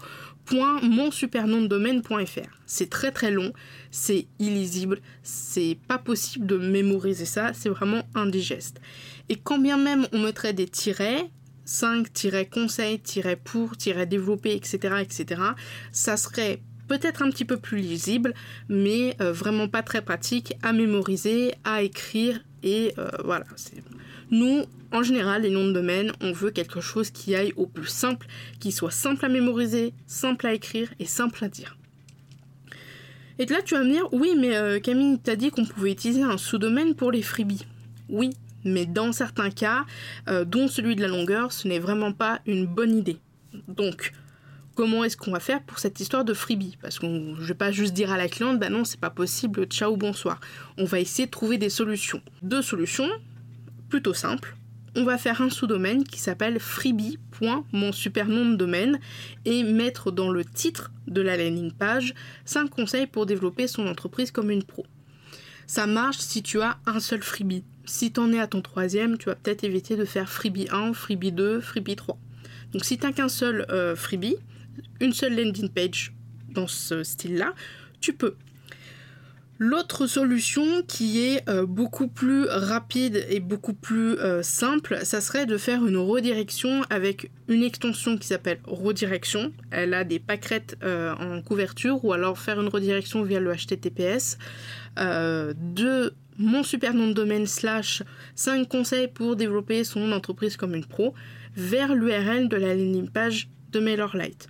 domaine.fr. 0.50 2.48
C'est 2.64 2.88
très 2.88 3.12
très 3.12 3.30
long, 3.30 3.52
c'est 3.90 4.28
illisible, 4.38 5.02
c'est 5.22 5.76
pas 5.88 5.98
possible 5.98 6.46
de 6.46 6.56
mémoriser 6.56 7.26
ça, 7.26 7.52
c'est 7.52 7.68
vraiment 7.68 8.08
indigeste. 8.14 8.80
Et 9.28 9.36
quand 9.36 9.58
bien 9.58 9.76
même 9.76 10.06
on 10.12 10.20
mettrait 10.20 10.54
des 10.54 10.68
tirets, 10.68 11.28
5-conseils-pour-développer, 11.66 14.54
etc., 14.54 15.02
etc., 15.02 15.42
ça 15.92 16.16
serait 16.16 16.62
peut-être 16.88 17.22
un 17.22 17.30
petit 17.30 17.44
peu 17.44 17.56
plus 17.56 17.78
lisible, 17.78 18.34
mais 18.68 19.16
euh, 19.20 19.32
vraiment 19.32 19.68
pas 19.68 19.82
très 19.82 20.02
pratique 20.02 20.54
à 20.62 20.72
mémoriser, 20.72 21.54
à 21.64 21.82
écrire 21.82 22.40
et 22.62 22.94
euh, 22.98 23.08
voilà. 23.24 23.44
Nous, 24.30 24.64
en 24.92 25.02
général, 25.02 25.42
les 25.42 25.50
noms 25.50 25.66
de 25.66 25.72
domaine, 25.72 26.12
on 26.20 26.32
veut 26.32 26.50
quelque 26.50 26.80
chose 26.80 27.10
qui 27.10 27.34
aille 27.34 27.52
au 27.56 27.66
plus 27.66 27.86
simple, 27.86 28.26
qui 28.60 28.72
soit 28.72 28.90
simple 28.90 29.24
à 29.24 29.28
mémoriser, 29.28 29.94
simple 30.06 30.46
à 30.46 30.54
écrire 30.54 30.92
et 30.98 31.04
simple 31.04 31.44
à 31.44 31.48
dire. 31.48 31.76
Et 33.38 33.46
là, 33.46 33.62
tu 33.62 33.74
vas 33.74 33.82
me 33.82 33.90
dire, 33.90 34.08
oui, 34.12 34.34
mais 34.38 34.56
euh, 34.56 34.78
Camille, 34.78 35.18
t'as 35.22 35.36
dit 35.36 35.50
qu'on 35.50 35.64
pouvait 35.64 35.92
utiliser 35.92 36.22
un 36.22 36.38
sous-domaine 36.38 36.94
pour 36.94 37.10
les 37.10 37.22
freebies. 37.22 37.66
Oui, 38.08 38.30
mais 38.64 38.86
dans 38.86 39.12
certains 39.12 39.50
cas, 39.50 39.84
dont 40.46 40.68
celui 40.68 40.94
de 40.94 41.00
la 41.00 41.08
longueur, 41.08 41.50
ce 41.50 41.66
n'est 41.66 41.78
vraiment 41.80 42.12
pas 42.12 42.40
une 42.46 42.66
bonne 42.66 42.96
idée. 42.96 43.16
Donc, 43.68 44.12
comment 44.74 45.04
est-ce 45.04 45.16
qu'on 45.16 45.32
va 45.32 45.40
faire 45.40 45.62
pour 45.62 45.78
cette 45.78 46.00
histoire 46.00 46.24
de 46.24 46.34
freebie? 46.34 46.76
Parce 46.80 46.98
que 46.98 47.06
je 47.06 47.40
ne 47.40 47.46
vais 47.46 47.54
pas 47.54 47.72
juste 47.72 47.92
dire 47.92 48.10
à 48.10 48.16
la 48.16 48.28
cliente, 48.28 48.58
bah 48.58 48.68
non, 48.68 48.84
c'est 48.84 49.00
pas 49.00 49.10
possible, 49.10 49.64
ciao, 49.66 49.96
bonsoir. 49.96 50.40
On 50.78 50.84
va 50.84 51.00
essayer 51.00 51.26
de 51.26 51.30
trouver 51.30 51.58
des 51.58 51.70
solutions. 51.70 52.22
Deux 52.42 52.62
solutions, 52.62 53.08
plutôt 53.88 54.14
simples. 54.14 54.56
On 54.94 55.04
va 55.04 55.16
faire 55.16 55.40
un 55.40 55.48
sous-domaine 55.48 56.04
qui 56.04 56.20
s'appelle 56.20 56.60
freebie.mon 56.60 57.92
super 57.92 58.26
nom 58.28 58.50
de 58.50 58.56
domaine 58.56 59.00
et 59.46 59.62
mettre 59.62 60.10
dans 60.10 60.30
le 60.30 60.44
titre 60.44 60.90
de 61.06 61.22
la 61.22 61.38
landing 61.38 61.72
page 61.72 62.14
5 62.44 62.68
conseils 62.68 63.06
pour 63.06 63.24
développer 63.24 63.66
son 63.66 63.86
entreprise 63.86 64.30
comme 64.30 64.50
une 64.50 64.64
pro. 64.64 64.84
Ça 65.66 65.86
marche 65.86 66.18
si 66.18 66.42
tu 66.42 66.60
as 66.60 66.76
un 66.84 67.00
seul 67.00 67.22
freebie. 67.22 67.64
Si 67.86 68.12
tu 68.12 68.20
en 68.20 68.32
es 68.32 68.38
à 68.38 68.46
ton 68.46 68.60
troisième, 68.60 69.16
tu 69.16 69.26
vas 69.26 69.34
peut-être 69.34 69.64
éviter 69.64 69.96
de 69.96 70.04
faire 70.04 70.28
freebie 70.28 70.68
1, 70.70 70.92
freebie 70.92 71.32
2, 71.32 71.60
freebie 71.60 71.96
3. 71.96 72.18
Donc 72.72 72.84
si 72.84 72.98
tu 72.98 73.06
n'as 73.06 73.12
qu'un 73.12 73.30
seul 73.30 73.64
euh, 73.70 73.96
freebie, 73.96 74.36
une 75.00 75.12
seule 75.12 75.36
landing 75.36 75.68
page 75.68 76.14
dans 76.50 76.66
ce 76.66 77.02
style-là, 77.02 77.54
tu 78.00 78.12
peux. 78.12 78.36
L'autre 79.64 80.08
solution 80.08 80.82
qui 80.82 81.20
est 81.20 81.48
euh, 81.48 81.66
beaucoup 81.66 82.08
plus 82.08 82.46
rapide 82.48 83.24
et 83.28 83.38
beaucoup 83.38 83.74
plus 83.74 84.18
euh, 84.18 84.42
simple, 84.42 84.98
ça 85.04 85.20
serait 85.20 85.46
de 85.46 85.56
faire 85.56 85.86
une 85.86 85.98
redirection 85.98 86.82
avec 86.90 87.30
une 87.46 87.62
extension 87.62 88.18
qui 88.18 88.26
s'appelle 88.26 88.58
redirection. 88.64 89.52
Elle 89.70 89.94
a 89.94 90.02
des 90.02 90.18
pâquerettes 90.18 90.76
euh, 90.82 91.14
en 91.14 91.42
couverture 91.42 92.04
ou 92.04 92.12
alors 92.12 92.40
faire 92.40 92.60
une 92.60 92.66
redirection 92.66 93.22
via 93.22 93.38
le 93.38 93.54
HTTPS 93.54 94.36
de 94.96 96.12
mon 96.38 96.64
super 96.64 96.92
nom 96.92 97.06
de 97.06 97.12
domaine 97.12 97.46
slash 97.46 98.02
5 98.34 98.68
conseils 98.68 99.06
pour 99.06 99.36
développer 99.36 99.84
son 99.84 100.10
entreprise 100.10 100.56
comme 100.56 100.74
une 100.74 100.86
pro 100.86 101.14
vers 101.54 101.94
l'URL 101.94 102.48
de 102.48 102.56
la 102.56 102.74
landing 102.74 103.08
page 103.08 103.48
de 103.70 103.78
MailerLite. 103.78 104.48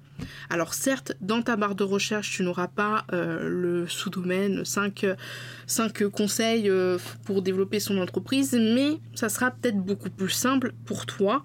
Alors 0.50 0.74
certes, 0.74 1.12
dans 1.20 1.42
ta 1.42 1.56
barre 1.56 1.74
de 1.74 1.84
recherche, 1.84 2.32
tu 2.36 2.42
n'auras 2.42 2.68
pas 2.68 3.04
euh, 3.12 3.48
le 3.48 3.88
sous-domaine 3.88 4.64
5, 4.64 5.06
conseils 6.12 6.68
euh, 6.68 6.98
pour 7.24 7.42
développer 7.42 7.80
son 7.80 7.98
entreprise, 7.98 8.52
mais 8.52 8.98
ça 9.14 9.28
sera 9.28 9.50
peut-être 9.50 9.78
beaucoup 9.78 10.10
plus 10.10 10.30
simple 10.30 10.72
pour 10.84 11.06
toi 11.06 11.42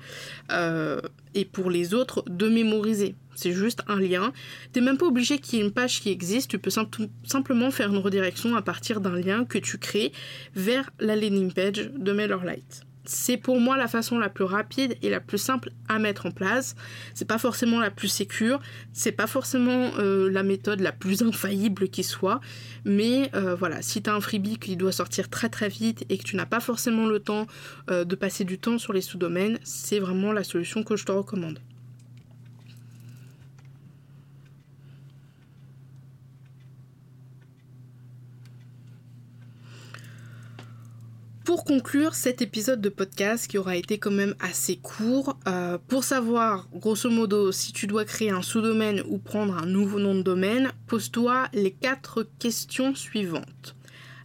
euh, 0.51 1.01
et 1.33 1.45
pour 1.45 1.69
les 1.69 1.93
autres 1.93 2.23
de 2.27 2.47
mémoriser. 2.49 3.15
c'est 3.35 3.51
juste 3.51 3.83
un 3.87 3.99
lien. 3.99 4.33
T'es 4.73 4.81
même 4.81 4.97
pas 4.97 5.05
obligé 5.05 5.39
qu'il 5.39 5.59
y 5.59 5.61
ait 5.61 5.65
une 5.65 5.71
page 5.71 6.01
qui 6.01 6.09
existe, 6.09 6.49
tu 6.49 6.59
peux 6.59 6.71
simplement 7.23 7.71
faire 7.71 7.89
une 7.89 7.99
redirection 7.99 8.55
à 8.55 8.61
partir 8.61 9.01
d'un 9.01 9.15
lien 9.15 9.45
que 9.45 9.57
tu 9.57 9.77
crées 9.77 10.11
vers 10.55 10.89
la 10.99 11.15
landing 11.15 11.53
page 11.53 11.91
de 11.95 12.11
MailerLite 12.11 12.86
c'est 13.09 13.37
pour 13.37 13.59
moi 13.59 13.77
la 13.77 13.87
façon 13.87 14.17
la 14.17 14.29
plus 14.29 14.43
rapide 14.43 14.97
et 15.01 15.09
la 15.09 15.19
plus 15.19 15.37
simple 15.37 15.71
à 15.87 15.99
mettre 15.99 16.25
en 16.25 16.31
place. 16.31 16.75
C'est 17.13 17.27
pas 17.27 17.37
forcément 17.37 17.79
la 17.79 17.91
plus 17.91 18.07
sécure, 18.07 18.59
c'est 18.93 19.11
pas 19.11 19.27
forcément 19.27 19.91
euh, 19.99 20.29
la 20.29 20.43
méthode 20.43 20.79
la 20.79 20.91
plus 20.91 21.21
infaillible 21.23 21.89
qui 21.89 22.03
soit, 22.03 22.39
mais 22.85 23.29
euh, 23.35 23.55
voilà, 23.55 23.81
si 23.81 24.01
tu 24.01 24.09
un 24.09 24.21
freebie 24.21 24.57
qui 24.57 24.77
doit 24.77 24.91
sortir 24.91 25.29
très 25.29 25.49
très 25.49 25.69
vite 25.69 26.05
et 26.09 26.17
que 26.17 26.23
tu 26.23 26.35
n'as 26.35 26.45
pas 26.45 26.59
forcément 26.59 27.05
le 27.05 27.19
temps 27.19 27.47
euh, 27.89 28.03
de 28.03 28.15
passer 28.15 28.43
du 28.43 28.57
temps 28.57 28.77
sur 28.77 28.93
les 28.93 29.01
sous-domaines, 29.01 29.59
c'est 29.63 29.99
vraiment 29.99 30.31
la 30.31 30.43
solution 30.43 30.83
que 30.83 30.95
je 30.95 31.05
te 31.05 31.11
recommande. 31.11 31.59
Pour 41.47 41.63
conclure 41.63 42.13
cet 42.13 42.41
épisode 42.41 42.81
de 42.81 42.89
podcast 42.89 43.47
qui 43.47 43.57
aura 43.57 43.77
été 43.77 43.97
quand 43.97 44.11
même 44.11 44.35
assez 44.41 44.75
court, 44.75 45.39
euh, 45.47 45.77
pour 45.87 46.03
savoir 46.03 46.67
grosso 46.73 47.09
modo 47.09 47.53
si 47.53 47.71
tu 47.71 47.87
dois 47.87 48.03
créer 48.03 48.31
un 48.31 48.41
sous-domaine 48.41 49.01
ou 49.07 49.17
prendre 49.17 49.55
un 49.55 49.65
nouveau 49.65 49.97
nom 49.97 50.13
de 50.13 50.23
domaine, 50.23 50.73
pose-toi 50.87 51.47
les 51.53 51.71
quatre 51.71 52.27
questions 52.37 52.93
suivantes. 52.95 53.77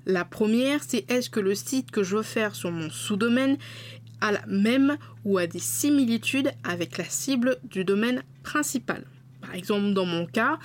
La 0.04 0.24
première, 0.24 0.82
c'est 0.82 1.08
est-ce 1.08 1.30
que 1.30 1.38
le 1.38 1.54
site 1.54 1.92
que 1.92 2.02
je 2.02 2.16
veux 2.16 2.24
faire 2.24 2.56
sur 2.56 2.72
mon 2.72 2.90
sous-domaine 2.90 3.56
a 4.20 4.32
la 4.32 4.44
même 4.48 4.96
ou 5.24 5.38
a 5.38 5.46
des 5.46 5.60
similitudes 5.60 6.50
avec 6.64 6.98
la 6.98 7.04
cible 7.04 7.58
du 7.62 7.84
domaine 7.84 8.24
principal? 8.42 9.04
Par 9.52 9.58
exemple, 9.58 9.92
dans 9.92 10.06
mon 10.06 10.24
cas, 10.24 10.58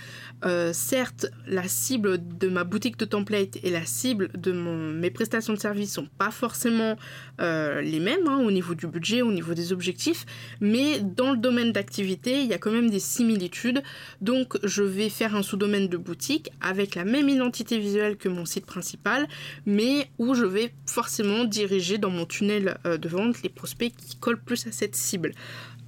euh, 0.45 0.71
certes, 0.71 1.25
la 1.45 1.67
cible 1.67 2.19
de 2.37 2.47
ma 2.47 2.63
boutique 2.63 2.97
de 2.97 3.03
template 3.03 3.57
et 3.61 3.69
la 3.69 3.85
cible 3.85 4.29
de 4.33 4.53
mes 4.53 5.11
prestations 5.11 5.51
de 5.51 5.59
services 5.59 5.91
sont 5.91 6.07
pas 6.17 6.31
forcément 6.31 6.95
euh, 7.41 7.81
les 7.81 7.99
mêmes 7.99 8.25
hein, 8.29 8.37
au 8.37 8.49
niveau 8.49 8.75
du 8.75 8.87
budget, 8.87 9.21
au 9.21 9.33
niveau 9.33 9.53
des 9.53 9.73
objectifs, 9.73 10.25
mais 10.61 11.01
dans 11.01 11.31
le 11.31 11.37
domaine 11.37 11.73
d'activité, 11.73 12.39
il 12.39 12.47
y 12.47 12.53
a 12.53 12.59
quand 12.59 12.71
même 12.71 12.89
des 12.89 13.01
similitudes. 13.01 13.83
Donc, 14.21 14.57
je 14.63 14.83
vais 14.83 15.09
faire 15.09 15.35
un 15.35 15.43
sous-domaine 15.43 15.89
de 15.89 15.97
boutique 15.97 16.49
avec 16.61 16.95
la 16.95 17.03
même 17.03 17.27
identité 17.27 17.79
visuelle 17.79 18.15
que 18.15 18.29
mon 18.29 18.45
site 18.45 18.65
principal, 18.65 19.27
mais 19.65 20.09
où 20.17 20.33
je 20.33 20.45
vais 20.45 20.71
forcément 20.85 21.43
diriger 21.43 21.97
dans 21.97 22.09
mon 22.09 22.25
tunnel 22.25 22.77
euh, 22.85 22.97
de 22.97 23.09
vente 23.09 23.43
les 23.43 23.49
prospects 23.49 23.93
qui 23.97 24.15
collent 24.15 24.41
plus 24.41 24.65
à 24.65 24.71
cette 24.71 24.95
cible. 24.95 25.33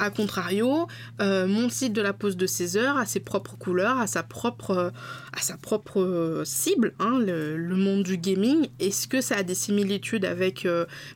A 0.02 0.10
contrario, 0.12 0.88
euh, 1.20 1.46
mon 1.46 1.68
site 1.68 1.92
de 1.92 2.02
la 2.02 2.14
pause 2.14 2.38
de 2.38 2.48
16 2.48 2.78
heures 2.78 2.98
a 2.98 3.06
ses 3.06 3.20
propres 3.20 3.58
couleurs, 3.58 4.00
a 4.00 4.08
sa 4.08 4.24
propre, 4.24 4.72
euh, 4.72 4.90
à 5.34 5.42
sa 5.42 5.58
propre 5.58 6.00
euh, 6.00 6.46
cible, 6.46 6.94
hein, 7.00 7.20
le, 7.20 7.76
monde 7.76 8.04
du 8.04 8.18
gaming. 8.18 8.70
Est-ce 8.80 9.10
que 9.10 9.20
ça 9.20 9.36
a 9.36 9.44
des 9.44 9.56
similitudes 9.56 10.24
avec 10.24 10.66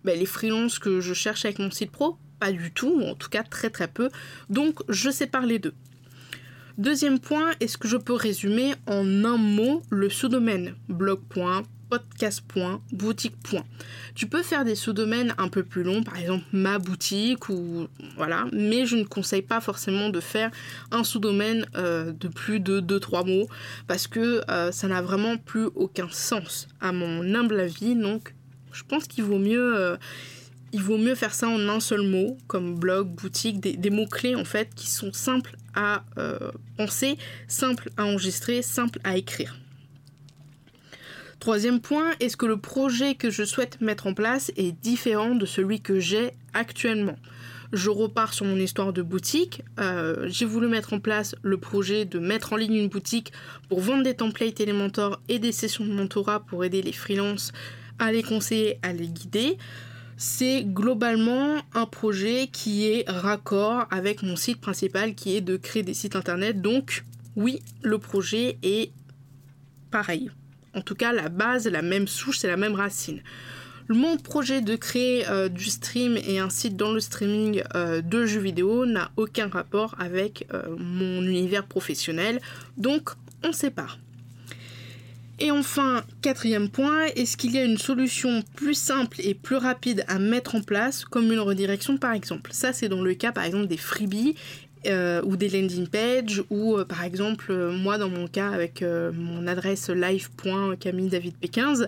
ben, 0.03 0.19
les 0.19 0.25
freelances 0.25 0.79
que 0.79 0.99
je 0.99 1.13
cherche 1.13 1.45
avec 1.45 1.59
mon 1.59 1.71
site 1.71 1.91
pro? 1.91 2.17
Pas 2.39 2.51
du 2.51 2.71
tout, 2.71 2.99
ou 3.01 3.03
en 3.03 3.15
tout 3.15 3.29
cas 3.29 3.43
très 3.43 3.69
très 3.69 3.87
peu. 3.87 4.09
Donc 4.49 4.79
je 4.89 5.09
sépare 5.09 5.45
les 5.45 5.59
deux. 5.59 5.73
Deuxième 6.77 7.19
point, 7.19 7.51
est-ce 7.59 7.77
que 7.77 7.87
je 7.87 7.97
peux 7.97 8.13
résumer 8.13 8.73
en 8.87 9.23
un 9.23 9.37
mot 9.37 9.81
le 9.89 10.09
sous-domaine? 10.09 10.75
Blog. 10.89 11.19
Boutique. 12.91 13.35
Tu 14.15 14.27
peux 14.27 14.43
faire 14.43 14.65
des 14.65 14.75
sous-domaines 14.75 15.33
un 15.37 15.47
peu 15.47 15.63
plus 15.63 15.83
longs, 15.83 16.03
par 16.03 16.17
exemple 16.17 16.43
ma 16.51 16.79
boutique 16.79 17.49
ou 17.49 17.87
voilà, 18.15 18.45
mais 18.51 18.85
je 18.85 18.95
ne 18.95 19.03
conseille 19.03 19.41
pas 19.41 19.61
forcément 19.61 20.09
de 20.09 20.19
faire 20.19 20.51
un 20.91 21.03
sous-domaine 21.03 21.65
euh, 21.75 22.11
de 22.11 22.27
plus 22.27 22.59
de 22.59 22.79
2-3 22.79 23.27
mots 23.27 23.47
parce 23.87 24.07
que 24.07 24.41
euh, 24.49 24.71
ça 24.71 24.87
n'a 24.87 25.01
vraiment 25.01 25.37
plus 25.37 25.65
aucun 25.75 26.09
sens 26.09 26.67
à 26.81 26.91
mon 26.91 27.33
humble 27.33 27.59
avis. 27.59 27.95
Donc 27.95 28.33
je 28.71 28.83
pense 28.83 29.07
qu'il 29.07 29.23
vaut 29.23 29.39
mieux 29.39 29.77
euh, 29.77 29.97
il 30.71 30.81
vaut 30.81 30.97
mieux 30.97 31.15
faire 31.15 31.35
ça 31.35 31.47
en 31.47 31.69
un 31.69 31.79
seul 31.79 32.01
mot, 32.01 32.37
comme 32.47 32.75
blog, 32.75 33.07
boutique, 33.07 33.59
des, 33.59 33.77
des 33.77 33.91
mots-clés 33.91 34.35
en 34.35 34.45
fait 34.45 34.73
qui 34.75 34.89
sont 34.89 35.13
simples 35.13 35.55
à 35.75 36.03
penser, 36.77 37.17
simples 37.47 37.89
à 37.97 38.05
enregistrer, 38.05 38.61
simples 38.61 38.99
à 39.03 39.17
écrire. 39.17 39.55
Troisième 41.43 41.81
point, 41.81 42.11
est-ce 42.21 42.37
que 42.37 42.45
le 42.45 42.55
projet 42.55 43.15
que 43.15 43.29
je 43.29 43.43
souhaite 43.43 43.81
mettre 43.81 44.07
en 44.07 44.13
place 44.13 44.49
est 44.55 44.71
différent 44.71 45.35
de 45.35 45.45
celui 45.45 45.81
que 45.81 45.99
j'ai 45.99 46.31
actuellement? 46.53 47.17
Je 47.73 47.89
repars 47.89 48.33
sur 48.33 48.45
mon 48.45 48.55
histoire 48.55 48.93
de 48.93 49.01
boutique. 49.01 49.61
Euh, 49.77 50.25
j'ai 50.29 50.45
voulu 50.45 50.69
mettre 50.69 50.93
en 50.93 51.01
place 51.01 51.35
le 51.41 51.57
projet 51.57 52.05
de 52.05 52.17
mettre 52.17 52.53
en 52.53 52.55
ligne 52.55 52.75
une 52.75 52.87
boutique 52.87 53.33
pour 53.67 53.81
vendre 53.81 54.03
des 54.03 54.13
templates 54.13 54.61
Elementor 54.61 55.19
et 55.27 55.37
des 55.37 55.51
sessions 55.51 55.85
de 55.85 55.91
mentorat 55.91 56.39
pour 56.45 56.63
aider 56.63 56.81
les 56.81 56.93
freelances 56.93 57.51
à 57.99 58.13
les 58.13 58.23
conseiller, 58.23 58.79
à 58.81 58.93
les 58.93 59.09
guider. 59.09 59.57
C'est 60.15 60.63
globalement 60.63 61.57
un 61.73 61.85
projet 61.85 62.47
qui 62.53 62.87
est 62.87 63.03
raccord 63.09 63.85
avec 63.91 64.23
mon 64.23 64.37
site 64.37 64.61
principal 64.61 65.13
qui 65.13 65.35
est 65.35 65.41
de 65.41 65.57
créer 65.57 65.83
des 65.83 65.93
sites 65.93 66.15
internet. 66.15 66.61
Donc 66.61 67.03
oui, 67.35 67.61
le 67.81 67.97
projet 67.97 68.57
est 68.63 68.93
pareil. 69.91 70.31
En 70.75 70.81
tout 70.81 70.95
cas, 70.95 71.13
la 71.13 71.29
base, 71.29 71.67
la 71.67 71.81
même 71.81 72.07
souche, 72.07 72.39
c'est 72.39 72.47
la 72.47 72.57
même 72.57 72.75
racine. 72.75 73.21
Mon 73.89 74.17
projet 74.17 74.61
de 74.61 74.75
créer 74.75 75.27
euh, 75.27 75.49
du 75.49 75.65
stream 75.65 76.17
et 76.25 76.39
un 76.39 76.49
site 76.49 76.77
dans 76.77 76.93
le 76.93 77.01
streaming 77.01 77.63
euh, 77.75 78.01
de 78.01 78.25
jeux 78.25 78.39
vidéo 78.39 78.85
n'a 78.85 79.11
aucun 79.17 79.49
rapport 79.49 79.95
avec 79.99 80.47
euh, 80.53 80.63
mon 80.77 81.21
univers 81.21 81.65
professionnel, 81.65 82.39
donc 82.77 83.09
on 83.43 83.51
sépare. 83.51 83.99
Et 85.39 85.51
enfin, 85.51 86.03
quatrième 86.21 86.69
point, 86.69 87.05
est-ce 87.15 87.35
qu'il 87.35 87.51
y 87.51 87.57
a 87.57 87.65
une 87.65 87.77
solution 87.77 88.43
plus 88.55 88.75
simple 88.75 89.17
et 89.19 89.33
plus 89.33 89.57
rapide 89.57 90.05
à 90.07 90.17
mettre 90.17 90.55
en 90.55 90.61
place, 90.61 91.03
comme 91.03 91.31
une 91.31 91.39
redirection 91.39 91.97
par 91.97 92.13
exemple? 92.13 92.51
Ça, 92.53 92.71
c'est 92.71 92.87
dans 92.87 93.01
le 93.01 93.13
cas 93.15 93.33
par 93.33 93.43
exemple 93.43 93.67
des 93.67 93.77
freebies 93.77 94.35
euh, 94.85 95.21
ou 95.23 95.37
des 95.37 95.47
landing 95.47 95.87
pages 95.87 96.43
ou 96.49 96.77
euh, 96.77 96.83
par 96.83 97.03
exemple 97.03 97.51
euh, 97.51 97.71
moi 97.71 97.97
dans 97.97 98.09
mon 98.09 98.27
cas 98.27 98.49
avec 98.49 98.83
mon 98.83 99.47
adresse 99.47 99.89
live.camilledavidp15 99.89 101.87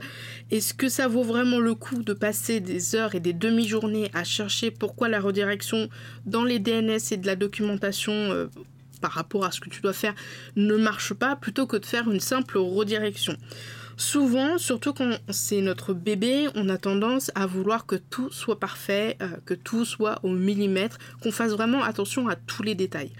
est-ce 0.51 0.73
que 0.73 0.87
ça 0.87 1.09
vaut 1.09 1.23
vraiment 1.23 1.59
le 1.59 1.75
coup 1.75 2.03
de 2.03 2.13
passer 2.13 2.61
des 2.61 2.95
heures 2.95 3.13
et 3.13 3.19
des 3.19 3.33
demi-journées 3.33 4.09
à 4.13 4.23
chercher 4.23 4.71
pourquoi 4.71 5.09
la 5.09 5.19
redirection 5.19 5.89
dans 6.25 6.45
les 6.45 6.59
DNS 6.59 6.99
et 7.11 7.17
de 7.17 7.27
la 7.27 7.35
documentation 7.35 8.47
par 9.01 9.11
rapport 9.11 9.43
à 9.43 9.51
ce 9.51 9.59
que 9.59 9.69
tu 9.69 9.81
dois 9.81 9.93
faire 9.93 10.15
ne 10.55 10.75
marche 10.77 11.13
pas 11.13 11.35
plutôt 11.35 11.67
que 11.67 11.75
de 11.77 11.85
faire 11.85 12.09
une 12.09 12.21
simple 12.21 12.57
redirection? 12.57 13.35
Souvent, 13.97 14.57
surtout 14.57 14.93
quand 14.93 15.17
c'est 15.29 15.61
notre 15.61 15.93
bébé, 15.93 16.47
on 16.55 16.67
a 16.67 16.77
tendance 16.77 17.31
à 17.33 17.45
vouloir 17.45 17.85
que 17.85 17.95
tout 17.95 18.29
soit 18.29 18.59
parfait, 18.59 19.17
euh, 19.21 19.29
que 19.45 19.53
tout 19.53 19.85
soit 19.85 20.19
au 20.23 20.29
millimètre, 20.29 20.97
qu'on 21.21 21.31
fasse 21.31 21.51
vraiment 21.51 21.81
attention 21.81 22.27
à 22.27 22.35
tous 22.35 22.61
les 22.63 22.75
détails. 22.75 23.11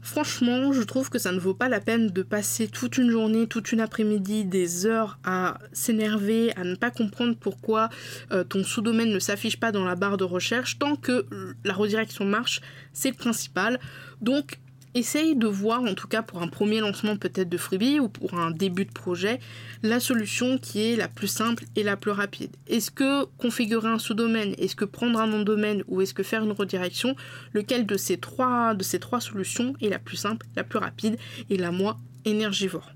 Franchement, 0.00 0.72
je 0.72 0.82
trouve 0.82 1.10
que 1.10 1.18
ça 1.18 1.32
ne 1.32 1.40
vaut 1.40 1.54
pas 1.54 1.68
la 1.68 1.80
peine 1.80 2.10
de 2.10 2.22
passer 2.22 2.68
toute 2.68 2.96
une 2.96 3.10
journée, 3.10 3.48
toute 3.48 3.72
une 3.72 3.80
après-midi, 3.80 4.44
des 4.44 4.86
heures 4.86 5.18
à 5.24 5.58
s'énerver, 5.72 6.52
à 6.56 6.62
ne 6.62 6.76
pas 6.76 6.92
comprendre 6.92 7.36
pourquoi 7.38 7.88
euh, 8.30 8.44
ton 8.44 8.62
sous-domaine 8.62 9.12
ne 9.12 9.18
s'affiche 9.18 9.58
pas 9.58 9.72
dans 9.72 9.84
la 9.84 9.96
barre 9.96 10.16
de 10.16 10.24
recherche. 10.24 10.78
Tant 10.78 10.94
que 10.94 11.26
la 11.64 11.74
redirection 11.74 12.24
marche, 12.24 12.60
c'est 12.92 13.10
le 13.10 13.16
principal. 13.16 13.80
Donc, 14.20 14.60
essaye 14.94 15.36
de 15.36 15.46
voir, 15.46 15.82
en 15.82 15.94
tout 15.94 16.08
cas 16.08 16.22
pour 16.22 16.42
un 16.42 16.48
premier 16.48 16.80
lancement 16.80 17.16
peut-être 17.16 17.48
de 17.48 17.56
freebie 17.56 18.00
ou 18.00 18.08
pour 18.08 18.34
un 18.34 18.50
début 18.50 18.84
de 18.84 18.92
projet, 18.92 19.40
la 19.82 20.00
solution 20.00 20.58
qui 20.58 20.92
est 20.92 20.96
la 20.96 21.08
plus 21.08 21.28
simple 21.28 21.64
et 21.76 21.82
la 21.82 21.96
plus 21.96 22.10
rapide. 22.10 22.50
Est-ce 22.66 22.90
que 22.90 23.24
configurer 23.38 23.88
un 23.88 23.98
sous-domaine, 23.98 24.54
est-ce 24.58 24.76
que 24.76 24.84
prendre 24.84 25.20
un 25.20 25.26
nom 25.26 25.40
de 25.40 25.44
domaine 25.44 25.82
ou 25.88 26.00
est-ce 26.00 26.14
que 26.14 26.22
faire 26.22 26.44
une 26.44 26.52
redirection, 26.52 27.14
lequel 27.52 27.86
de 27.86 27.96
ces 27.96 28.18
trois, 28.18 28.74
de 28.74 28.82
ces 28.82 28.98
trois 28.98 29.20
solutions 29.20 29.74
est 29.80 29.88
la 29.88 29.98
plus 29.98 30.16
simple, 30.16 30.46
la 30.56 30.64
plus 30.64 30.78
rapide 30.78 31.16
et 31.50 31.56
la 31.56 31.70
moins 31.70 31.98
énergivore? 32.24 32.92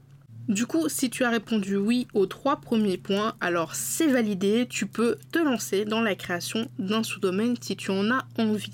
Du 0.49 0.67
coup, 0.67 0.89
si 0.89 1.09
tu 1.09 1.23
as 1.23 1.31
répondu 1.31 1.77
oui 1.77 2.09
aux 2.15 2.27
trois 2.27 2.61
premiers 2.61 2.99
points, 2.99 3.35
alors 3.41 3.77
c'est 3.77 4.09
validé, 4.09 4.67
tu 4.69 4.87
peux 4.87 5.17
te 5.31 5.39
lancer 5.39 5.85
dans 5.85 6.01
la 6.01 6.17
création 6.17 6.69
d'un 6.81 7.05
sous-domaine 7.05 7.55
si 7.61 7.77
tu 7.77 7.93
en 7.93 8.11
as 8.11 8.27
envie 8.39 8.73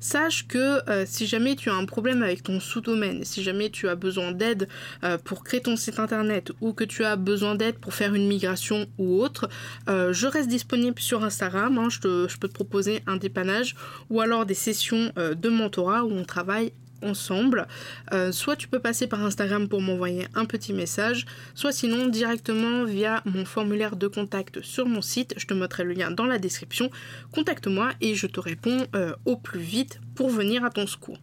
sache 0.00 0.46
que 0.46 0.88
euh, 0.88 1.04
si 1.06 1.26
jamais 1.26 1.56
tu 1.56 1.70
as 1.70 1.74
un 1.74 1.84
problème 1.84 2.22
avec 2.22 2.42
ton 2.42 2.60
sous-domaine, 2.60 3.24
si 3.24 3.42
jamais 3.42 3.70
tu 3.70 3.88
as 3.88 3.94
besoin 3.94 4.32
d'aide 4.32 4.68
euh, 5.04 5.18
pour 5.18 5.44
créer 5.44 5.60
ton 5.60 5.76
site 5.76 5.98
internet 5.98 6.52
ou 6.60 6.72
que 6.72 6.84
tu 6.84 7.04
as 7.04 7.16
besoin 7.16 7.54
d'aide 7.54 7.76
pour 7.76 7.94
faire 7.94 8.14
une 8.14 8.26
migration 8.26 8.86
ou 8.98 9.20
autre, 9.20 9.48
euh, 9.88 10.12
je 10.12 10.26
reste 10.26 10.48
disponible 10.48 11.00
sur 11.00 11.24
Instagram. 11.24 11.78
Hein, 11.78 11.88
je, 11.90 12.26
je, 12.28 12.38
peux 12.38 12.48
te 12.48 12.54
proposer 12.54 13.02
un 13.06 13.16
dépannage 13.16 13.74
ou 14.10 14.20
alors 14.20 14.46
des 14.46 14.54
sessions 14.54 15.12
de 15.16 15.48
mentorat 15.48 16.04
où 16.04 16.12
on 16.12 16.24
travaille 16.24 16.72
ensemble. 17.02 17.66
Euh, 18.12 18.32
soit 18.32 18.56
tu 18.56 18.68
peux 18.68 18.80
passer 18.80 19.06
par 19.06 19.22
Instagram 19.24 19.68
pour 19.68 19.80
m'envoyer 19.80 20.26
un 20.34 20.44
petit 20.44 20.72
message, 20.72 21.26
soit 21.54 21.72
sinon 21.72 22.06
directement 22.08 22.84
via 22.84 23.22
mon 23.24 23.44
formulaire 23.44 23.96
de 23.96 24.06
contact 24.06 24.62
sur 24.62 24.86
mon 24.86 25.02
site. 25.02 25.34
Je 25.36 25.46
te 25.46 25.54
mettrai 25.54 25.84
le 25.84 25.92
lien 25.92 26.10
dans 26.10 26.26
la 26.26 26.38
description. 26.38 26.90
Contacte-moi 27.32 27.90
et 28.00 28.14
je 28.14 28.26
te 28.26 28.40
réponds 28.40 28.86
euh, 28.94 29.14
au 29.24 29.36
plus 29.36 29.60
vite 29.60 30.00
pour 30.14 30.30
venir 30.30 30.64
à 30.64 30.70
ton 30.70 30.86
secours. 30.86 31.18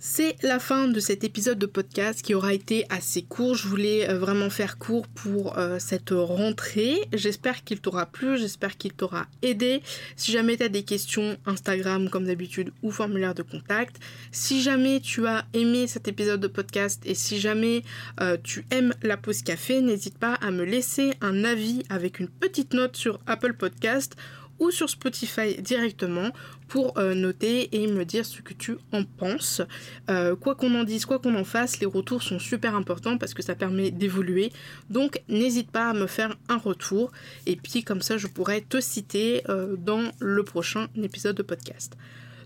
C'est 0.00 0.36
la 0.44 0.60
fin 0.60 0.86
de 0.86 1.00
cet 1.00 1.24
épisode 1.24 1.58
de 1.58 1.66
podcast 1.66 2.22
qui 2.22 2.32
aura 2.32 2.54
été 2.54 2.86
assez 2.88 3.22
court. 3.22 3.56
Je 3.56 3.66
voulais 3.66 4.08
euh, 4.08 4.16
vraiment 4.16 4.48
faire 4.48 4.78
court 4.78 5.08
pour 5.08 5.58
euh, 5.58 5.80
cette 5.80 6.10
rentrée. 6.10 7.00
J'espère 7.12 7.64
qu'il 7.64 7.80
t'aura 7.80 8.06
plu, 8.06 8.38
j'espère 8.38 8.76
qu'il 8.76 8.92
t'aura 8.92 9.26
aidé. 9.42 9.82
Si 10.14 10.30
jamais 10.30 10.56
tu 10.56 10.62
as 10.62 10.68
des 10.68 10.84
questions, 10.84 11.36
Instagram 11.46 12.10
comme 12.10 12.26
d'habitude 12.26 12.70
ou 12.84 12.92
formulaire 12.92 13.34
de 13.34 13.42
contact. 13.42 13.96
Si 14.30 14.62
jamais 14.62 15.00
tu 15.00 15.26
as 15.26 15.44
aimé 15.52 15.88
cet 15.88 16.06
épisode 16.06 16.40
de 16.40 16.46
podcast 16.46 17.02
et 17.04 17.16
si 17.16 17.40
jamais 17.40 17.82
euh, 18.20 18.36
tu 18.40 18.66
aimes 18.70 18.94
la 19.02 19.16
pause 19.16 19.42
café, 19.42 19.80
n'hésite 19.80 20.16
pas 20.16 20.34
à 20.34 20.52
me 20.52 20.62
laisser 20.62 21.14
un 21.20 21.42
avis 21.42 21.82
avec 21.88 22.20
une 22.20 22.28
petite 22.28 22.72
note 22.72 22.96
sur 22.96 23.18
Apple 23.26 23.54
Podcast 23.54 24.14
ou 24.58 24.70
sur 24.70 24.88
Spotify 24.90 25.60
directement 25.60 26.32
pour 26.68 26.98
euh, 26.98 27.14
noter 27.14 27.68
et 27.72 27.86
me 27.86 28.04
dire 28.04 28.26
ce 28.26 28.42
que 28.42 28.54
tu 28.54 28.76
en 28.92 29.04
penses. 29.04 29.62
Euh, 30.10 30.36
quoi 30.36 30.54
qu'on 30.54 30.74
en 30.74 30.84
dise, 30.84 31.06
quoi 31.06 31.18
qu'on 31.18 31.34
en 31.34 31.44
fasse, 31.44 31.80
les 31.80 31.86
retours 31.86 32.22
sont 32.22 32.38
super 32.38 32.74
importants 32.74 33.18
parce 33.18 33.34
que 33.34 33.42
ça 33.42 33.54
permet 33.54 33.90
d'évoluer. 33.90 34.52
Donc 34.90 35.22
n'hésite 35.28 35.70
pas 35.70 35.90
à 35.90 35.94
me 35.94 36.06
faire 36.06 36.36
un 36.48 36.58
retour 36.58 37.10
et 37.46 37.56
puis 37.56 37.82
comme 37.82 38.02
ça 38.02 38.18
je 38.18 38.26
pourrais 38.26 38.60
te 38.60 38.80
citer 38.80 39.42
euh, 39.48 39.76
dans 39.76 40.10
le 40.20 40.42
prochain 40.42 40.88
épisode 41.02 41.36
de 41.36 41.42
podcast. 41.42 41.96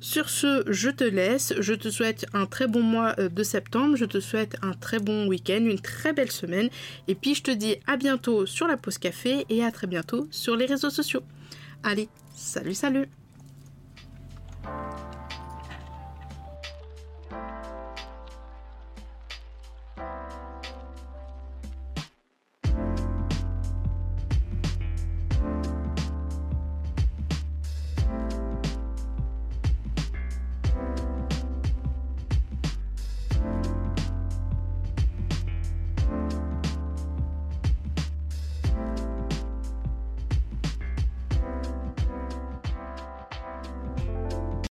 Sur 0.01 0.31
ce, 0.31 0.65
je 0.67 0.91
te 0.91 1.05
laisse. 1.05 1.55
Je 1.61 1.75
te 1.75 1.89
souhaite 1.89 2.27
un 2.33 2.47
très 2.47 2.67
bon 2.67 2.83
mois 2.83 3.15
de 3.15 3.43
septembre. 3.45 3.95
Je 3.95 4.05
te 4.05 4.19
souhaite 4.19 4.57
un 4.61 4.73
très 4.73 4.99
bon 4.99 5.29
week-end, 5.29 5.61
une 5.65 5.79
très 5.79 6.13
belle 6.13 6.33
semaine. 6.33 6.71
Et 7.07 7.15
puis 7.15 7.37
je 7.37 7.43
te 7.45 7.53
dis 7.53 7.77
à 7.87 7.97
bientôt 7.97 8.45
sur 8.45 8.67
la 8.67 8.77
pause 8.77 8.99
café 8.99 9.47
et 9.49 9.63
à 9.63 9.71
très 9.71 9.87
bientôt 9.87 10.27
sur 10.33 10.57
les 10.57 10.67
réseaux 10.67 10.91
sociaux. 10.91 11.23
Allez, 11.83 12.09
salut 12.35 12.75
salut 12.75 13.09